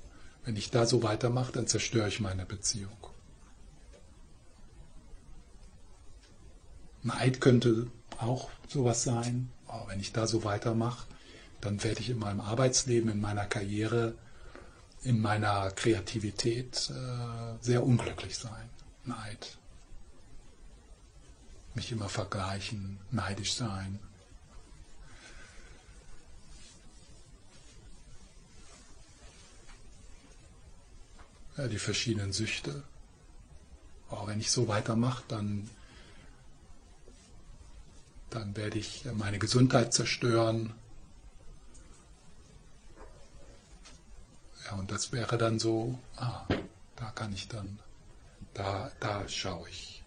wenn 0.46 0.56
ich 0.56 0.72
da 0.72 0.86
so 0.86 1.04
weitermache, 1.04 1.52
dann 1.52 1.68
zerstöre 1.68 2.08
ich 2.08 2.22
meine 2.22 2.46
Beziehung. 2.46 2.96
Neid 7.04 7.42
könnte 7.42 7.88
auch 8.18 8.50
sowas 8.70 9.04
sein. 9.04 9.52
Oh, 9.68 9.82
wenn 9.88 10.00
ich 10.00 10.14
da 10.14 10.26
so 10.26 10.46
weitermache, 10.46 11.06
dann 11.60 11.84
werde 11.84 12.00
ich 12.00 12.10
in 12.10 12.20
meinem 12.20 12.40
Arbeitsleben, 12.40 13.10
in 13.12 13.20
meiner 13.20 13.46
Karriere, 13.46 14.16
in 15.04 15.20
meiner 15.20 15.70
Kreativität 15.72 16.90
äh, 16.92 17.62
sehr 17.62 17.84
unglücklich 17.84 18.38
sein. 18.38 18.70
Neid. 19.04 19.58
Mich 21.74 21.92
immer 21.92 22.08
vergleichen, 22.08 23.00
neidisch 23.12 23.54
sein. 23.54 24.00
Ja, 31.58 31.68
die 31.68 31.80
verschiedenen 31.80 32.34
Süchte. 32.34 32.84
Oh, 34.10 34.28
wenn 34.28 34.40
ich 34.40 34.52
so 34.52 34.68
weitermache, 34.68 35.24
dann, 35.28 35.70
dann 38.30 38.56
werde 38.56 38.78
ich 38.78 39.06
meine 39.14 39.40
Gesundheit 39.40 39.94
zerstören. 39.94 40.74
Ja, 44.66 44.74
und 44.74 44.92
das 44.92 45.12
wäre 45.12 45.38
dann 45.38 45.60
so, 45.60 45.98
ah, 46.18 46.46
da 46.96 47.12
kann 47.12 47.34
ich 47.34 47.48
dann, 47.48 47.80
da, 48.54 48.92
da 49.00 49.28
schaue 49.28 49.70
ich. 49.70 50.04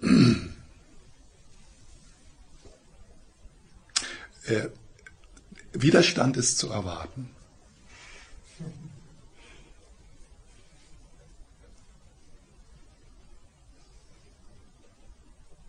äh, 4.46 4.68
Widerstand 5.80 6.36
ist 6.36 6.58
zu 6.58 6.68
erwarten. 6.70 7.30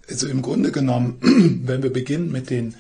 Also 0.10 0.28
im 0.28 0.42
Grunde 0.42 0.72
genommen, 0.72 1.18
wenn 1.66 1.84
wir 1.84 1.94
beginnen 1.94 2.32
mit 2.32 2.50
den 2.50 2.76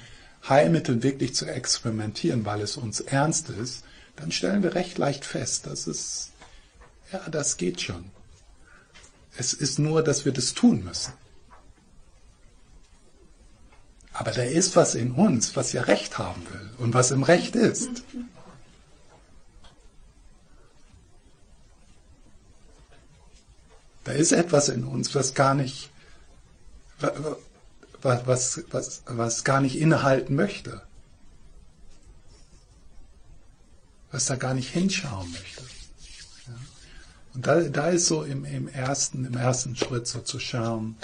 Heilmitteln 0.48 1.04
wirklich 1.04 1.36
zu 1.36 1.46
experimentieren, 1.46 2.46
weil 2.46 2.62
es 2.62 2.76
uns 2.78 3.02
ernst 3.02 3.50
ist, 3.50 3.84
dann 4.16 4.32
stellen 4.32 4.64
wir 4.64 4.74
recht 4.74 4.98
leicht 4.98 5.26
fest, 5.26 5.68
dass 5.68 5.86
es, 5.86 6.32
ja, 7.12 7.20
das 7.30 7.58
geht 7.58 7.82
schon. 7.82 8.06
Es 9.38 9.54
ist 9.54 9.80
nur, 9.80 10.04
dass 10.04 10.26
wir 10.26 10.32
das 10.32 10.54
tun 10.54 10.84
müssen. 10.84 11.14
Aber 14.20 14.32
da 14.32 14.44
ist 14.44 14.76
was 14.76 14.96
in 14.96 15.14
uns, 15.14 15.56
was 15.56 15.72
ja 15.72 15.84
Recht 15.84 16.18
haben 16.18 16.46
will 16.52 16.70
und 16.78 16.94
was 16.94 17.12
im 17.12 17.24
Recht 17.24 17.56
ist. 17.56 18.04
Da 24.04 24.12
ist 24.12 24.34
etwas 24.34 24.68
in 24.68 24.84
uns, 24.84 25.16
was 25.16 25.36
gar 25.36 25.54
nicht, 25.56 25.90
was, 28.02 28.28
was, 28.28 28.64
was, 28.72 29.04
was 29.06 29.46
gar 29.46 29.62
nicht 29.62 29.78
innehalten 29.78 30.36
möchte. 30.36 30.82
Was 34.12 34.26
da 34.26 34.36
gar 34.36 34.54
nicht 34.54 34.70
hinschauen 34.70 35.32
möchte. 35.32 35.64
Ja. 36.46 36.54
Und 37.36 37.48
da, 37.48 37.62
da 37.62 37.88
ist 37.88 38.08
so 38.08 38.24
im, 38.24 38.44
im, 38.44 38.68
ersten, 38.68 39.24
im 39.24 39.38
ersten 39.38 39.78
Schritt 39.78 40.08
so 40.08 40.20
zu 40.20 40.42
schauen, 40.42 40.98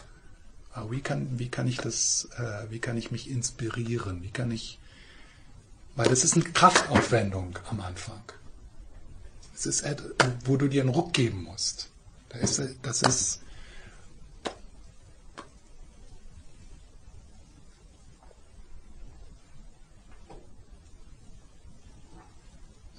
wie 0.89 1.01
kann, 1.01 1.39
wie 1.39 1.49
kann 1.49 1.67
ich 1.67 1.77
das, 1.77 2.29
äh, 2.37 2.69
wie 2.69 2.79
kann 2.79 2.97
ich 2.97 3.11
mich 3.11 3.29
inspirieren, 3.29 4.23
wie 4.23 4.31
kann 4.31 4.51
ich, 4.51 4.79
weil 5.95 6.07
das 6.07 6.23
ist 6.23 6.35
eine 6.35 6.43
Kraftaufwendung 6.43 7.57
am 7.69 7.81
Anfang. 7.81 8.21
Es 9.55 9.65
ist, 9.65 9.85
wo 10.43 10.57
du 10.57 10.67
dir 10.67 10.81
einen 10.81 10.89
Ruck 10.89 11.13
geben 11.13 11.43
musst. 11.43 11.89
Das 12.29 12.59
ist, 12.59 12.75
das 12.81 13.01
ist 13.03 13.41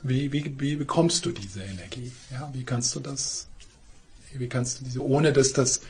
Wie, 0.09 0.33
wie, 0.33 0.55
wie 0.61 0.77
bekommst 0.77 1.27
du 1.27 1.33
diese 1.33 1.65
Energie? 1.65 2.13
Ja, 2.31 2.49
wie 2.53 2.63
kannst 2.63 2.95
du 2.95 3.01
das, 3.01 3.49
wie 4.33 4.49
kannst 4.49 4.81
du 4.81 4.85
diese, 4.85 5.03
ohne 5.03 5.33
dass 5.33 5.53
das, 5.53 5.81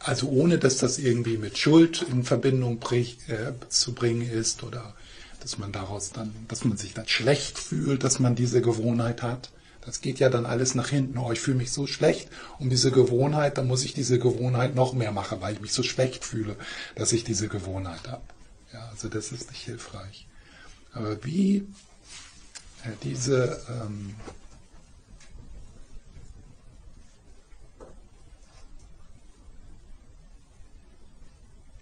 also 0.00 0.28
ohne 0.28 0.58
dass 0.58 0.78
das 0.78 0.98
irgendwie 0.98 1.36
mit 1.36 1.58
Schuld 1.58 2.02
in 2.02 2.24
Verbindung 2.24 2.78
brich, 2.78 3.18
äh, 3.28 3.52
zu 3.68 3.94
bringen 3.94 4.28
ist 4.28 4.62
oder 4.62 4.94
dass 5.40 5.58
man 5.58 5.72
daraus 5.72 6.10
dann, 6.10 6.34
dass 6.48 6.64
man 6.64 6.76
sich 6.76 6.94
dann 6.94 7.06
schlecht 7.06 7.58
fühlt, 7.58 8.02
dass 8.02 8.18
man 8.18 8.34
diese 8.34 8.60
Gewohnheit 8.60 9.22
hat. 9.22 9.50
Das 9.84 10.00
geht 10.00 10.18
ja 10.18 10.28
dann 10.28 10.44
alles 10.44 10.74
nach 10.74 10.88
hinten. 10.88 11.18
Oh, 11.18 11.32
ich 11.32 11.40
fühle 11.40 11.56
mich 11.56 11.72
so 11.72 11.86
schlecht 11.86 12.28
um 12.58 12.68
diese 12.68 12.90
Gewohnheit, 12.90 13.56
dann 13.56 13.66
muss 13.66 13.84
ich 13.84 13.94
diese 13.94 14.18
Gewohnheit 14.18 14.74
noch 14.74 14.92
mehr 14.92 15.12
machen, 15.12 15.40
weil 15.40 15.54
ich 15.54 15.60
mich 15.60 15.72
so 15.72 15.82
schlecht 15.82 16.24
fühle, 16.24 16.56
dass 16.94 17.12
ich 17.12 17.24
diese 17.24 17.48
Gewohnheit 17.48 18.08
habe. 18.08 18.22
Ja, 18.72 18.88
also 18.90 19.08
das 19.08 19.32
ist 19.32 19.50
nicht 19.50 19.64
hilfreich. 19.64 20.26
Aber 20.92 21.24
wie 21.24 21.66
äh, 22.84 22.90
diese 23.02 23.60
ähm, 23.68 24.14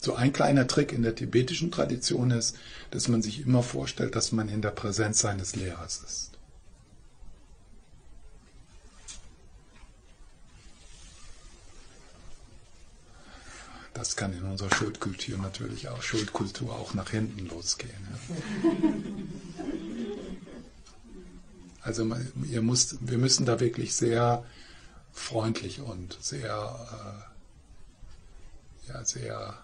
So 0.00 0.14
ein 0.14 0.32
kleiner 0.32 0.66
Trick 0.68 0.92
in 0.92 1.02
der 1.02 1.16
tibetischen 1.16 1.72
Tradition 1.72 2.30
ist, 2.30 2.56
dass 2.92 3.08
man 3.08 3.20
sich 3.20 3.40
immer 3.40 3.64
vorstellt, 3.64 4.14
dass 4.14 4.30
man 4.30 4.48
in 4.48 4.62
der 4.62 4.70
Präsenz 4.70 5.18
seines 5.18 5.56
Lehrers 5.56 6.02
ist. 6.06 6.30
Das 13.92 14.14
kann 14.14 14.32
in 14.32 14.44
unserer 14.44 14.72
Schuldkultur 14.72 15.38
natürlich 15.38 15.88
auch, 15.88 16.00
Schuldkultur 16.02 16.72
auch 16.72 16.94
nach 16.94 17.10
hinten 17.10 17.48
losgehen. 17.48 17.90
Ja. 18.08 18.36
Also 21.82 22.08
ihr 22.48 22.62
müsst, 22.62 22.98
wir 23.00 23.18
müssen 23.18 23.44
da 23.46 23.58
wirklich 23.58 23.96
sehr 23.96 24.44
freundlich 25.12 25.80
und 25.80 26.16
sehr, 26.20 27.26
äh, 28.86 28.92
ja, 28.92 29.04
sehr 29.04 29.58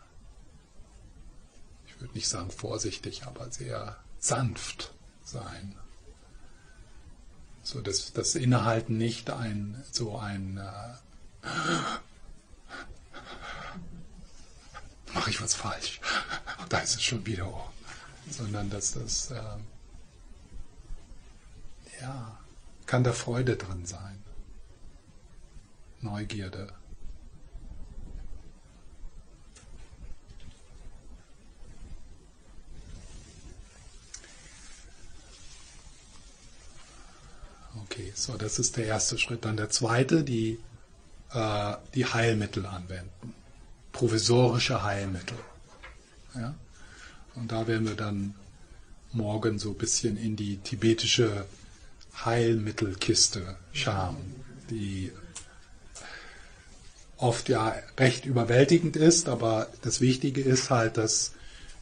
würde 2.05 2.15
nicht 2.15 2.29
sagen 2.29 2.51
vorsichtig, 2.51 3.25
aber 3.25 3.51
sehr 3.51 3.97
sanft 4.19 4.93
sein. 5.25 5.75
So 7.63 7.81
dass 7.81 8.13
das 8.13 8.35
Innehalten 8.35 8.99
nicht 8.99 9.31
ein 9.31 9.83
so 9.91 10.19
ein 10.19 10.59
äh, 10.59 11.49
mache 15.15 15.31
ich 15.31 15.41
was 15.41 15.55
falsch, 15.55 16.01
da 16.69 16.79
ist 16.81 16.97
es 16.97 17.03
schon 17.03 17.25
wieder, 17.25 17.49
oh. 17.49 17.71
sondern 18.31 18.69
dass 18.69 18.93
das 18.93 19.31
äh, 19.31 19.57
ja 22.03 22.39
kann 22.85 23.03
da 23.03 23.15
Freude 23.15 23.57
drin 23.57 23.87
sein, 23.87 24.23
Neugierde. 26.03 26.71
Okay, 37.95 38.13
so 38.17 38.37
das 38.37 38.59
ist 38.59 38.77
der 38.77 38.87
erste 38.87 39.19
Schritt. 39.19 39.45
Dann 39.45 39.57
der 39.57 39.71
zweite, 39.71 40.25
die, 40.25 40.59
äh, 41.33 41.75
die 41.95 42.05
Heilmittel 42.05 42.67
anwenden. 42.67 43.35
Provisorische 43.93 44.83
Heilmittel. 44.83 45.39
Ja? 46.35 46.57
Und 47.37 47.53
da 47.53 47.69
werden 47.69 47.87
wir 47.87 47.95
dann 47.95 48.35
morgen 49.13 49.61
so 49.61 49.71
ein 49.71 49.77
bisschen 49.77 50.17
in 50.17 50.35
die 50.35 50.57
tibetische 50.57 51.47
Heilmittelkiste 52.25 53.57
schauen, 53.73 54.43
die 54.71 55.13
oft 57.17 57.49
ja 57.49 57.77
recht 57.97 58.27
überwältigend 58.27 58.97
ist, 58.97 59.29
aber 59.29 59.69
das 59.83 60.01
Wichtige 60.01 60.41
ist 60.41 60.71
halt, 60.71 60.97
dass 60.97 61.33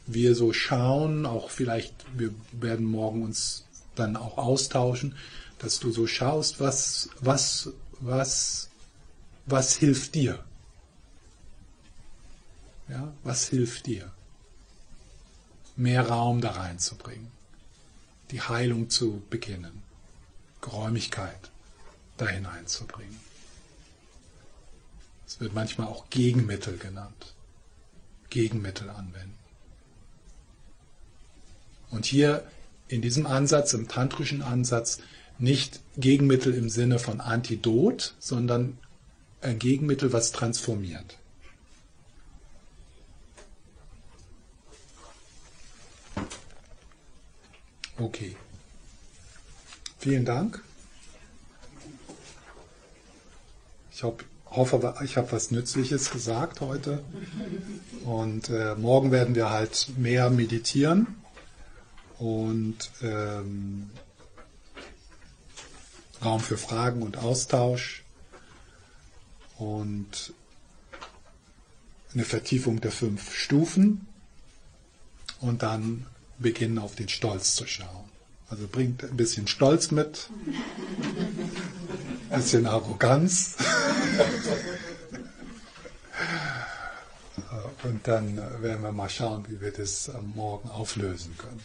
wir 0.05 0.35
so 0.35 0.53
schauen, 0.53 1.25
auch 1.25 1.49
vielleicht, 1.49 1.95
wir 2.15 2.29
werden 2.51 2.85
morgen 2.85 3.23
uns 3.23 3.65
dann 3.95 4.15
auch 4.15 4.37
austauschen, 4.37 5.15
dass 5.63 5.79
du 5.79 5.91
so 5.91 6.07
schaust, 6.07 6.59
was, 6.59 7.09
was, 7.21 7.69
was, 8.01 8.69
was 9.45 9.75
hilft 9.77 10.13
dir? 10.13 10.43
Ja, 12.89 13.13
was 13.23 13.47
hilft 13.47 13.85
dir? 13.85 14.11
Mehr 15.77 16.07
Raum 16.09 16.41
da 16.41 16.51
reinzubringen, 16.51 17.31
die 18.31 18.41
Heilung 18.41 18.89
zu 18.89 19.23
beginnen, 19.29 19.81
Geräumigkeit 20.61 21.49
da 22.17 22.27
hineinzubringen. 22.27 23.19
Es 25.25 25.39
wird 25.39 25.53
manchmal 25.53 25.87
auch 25.87 26.09
Gegenmittel 26.09 26.77
genannt. 26.77 27.33
Gegenmittel 28.29 28.89
anwenden. 28.89 29.37
Und 31.89 32.05
hier 32.05 32.45
in 32.87 33.01
diesem 33.01 33.25
Ansatz, 33.25 33.73
im 33.73 33.87
tantrischen 33.87 34.41
Ansatz, 34.41 34.99
nicht 35.39 35.81
Gegenmittel 35.97 36.53
im 36.53 36.69
Sinne 36.69 36.99
von 36.99 37.21
Antidot, 37.21 38.15
sondern 38.19 38.77
ein 39.41 39.59
Gegenmittel, 39.59 40.13
was 40.13 40.31
transformiert. 40.31 41.17
Okay. 47.97 48.35
Vielen 49.99 50.25
Dank. 50.25 50.61
Ich 53.91 54.03
hoffe, 54.03 54.95
ich 55.03 55.15
habe 55.17 55.31
was 55.31 55.51
Nützliches 55.51 56.11
gesagt 56.11 56.61
heute. 56.61 57.03
Und 58.03 58.49
äh, 58.49 58.75
morgen 58.75 59.11
werden 59.11 59.35
wir 59.35 59.49
halt 59.49 59.89
mehr 59.97 60.29
meditieren. 60.29 61.15
Und 62.19 62.91
ähm, 63.01 63.91
Raum 66.23 66.39
für 66.39 66.57
Fragen 66.57 67.01
und 67.01 67.17
Austausch 67.17 68.03
und 69.57 70.33
eine 72.13 72.25
Vertiefung 72.25 72.81
der 72.81 72.91
fünf 72.91 73.33
Stufen 73.33 74.07
und 75.39 75.63
dann 75.63 76.05
beginnen 76.39 76.79
auf 76.79 76.95
den 76.95 77.09
Stolz 77.09 77.55
zu 77.55 77.65
schauen. 77.65 78.09
Also 78.49 78.67
bringt 78.67 79.03
ein 79.03 79.17
bisschen 79.17 79.47
Stolz 79.47 79.91
mit, 79.91 80.29
ein 82.29 82.37
bisschen 82.37 82.67
Arroganz. 82.67 83.55
Und 87.83 88.07
dann 88.07 88.37
werden 88.61 88.81
wir 88.81 88.93
mal 88.93 89.09
schauen, 89.09 89.45
wie 89.49 89.59
wir 89.59 89.71
das 89.71 90.09
morgen 90.35 90.69
auflösen 90.69 91.37
können. 91.37 91.59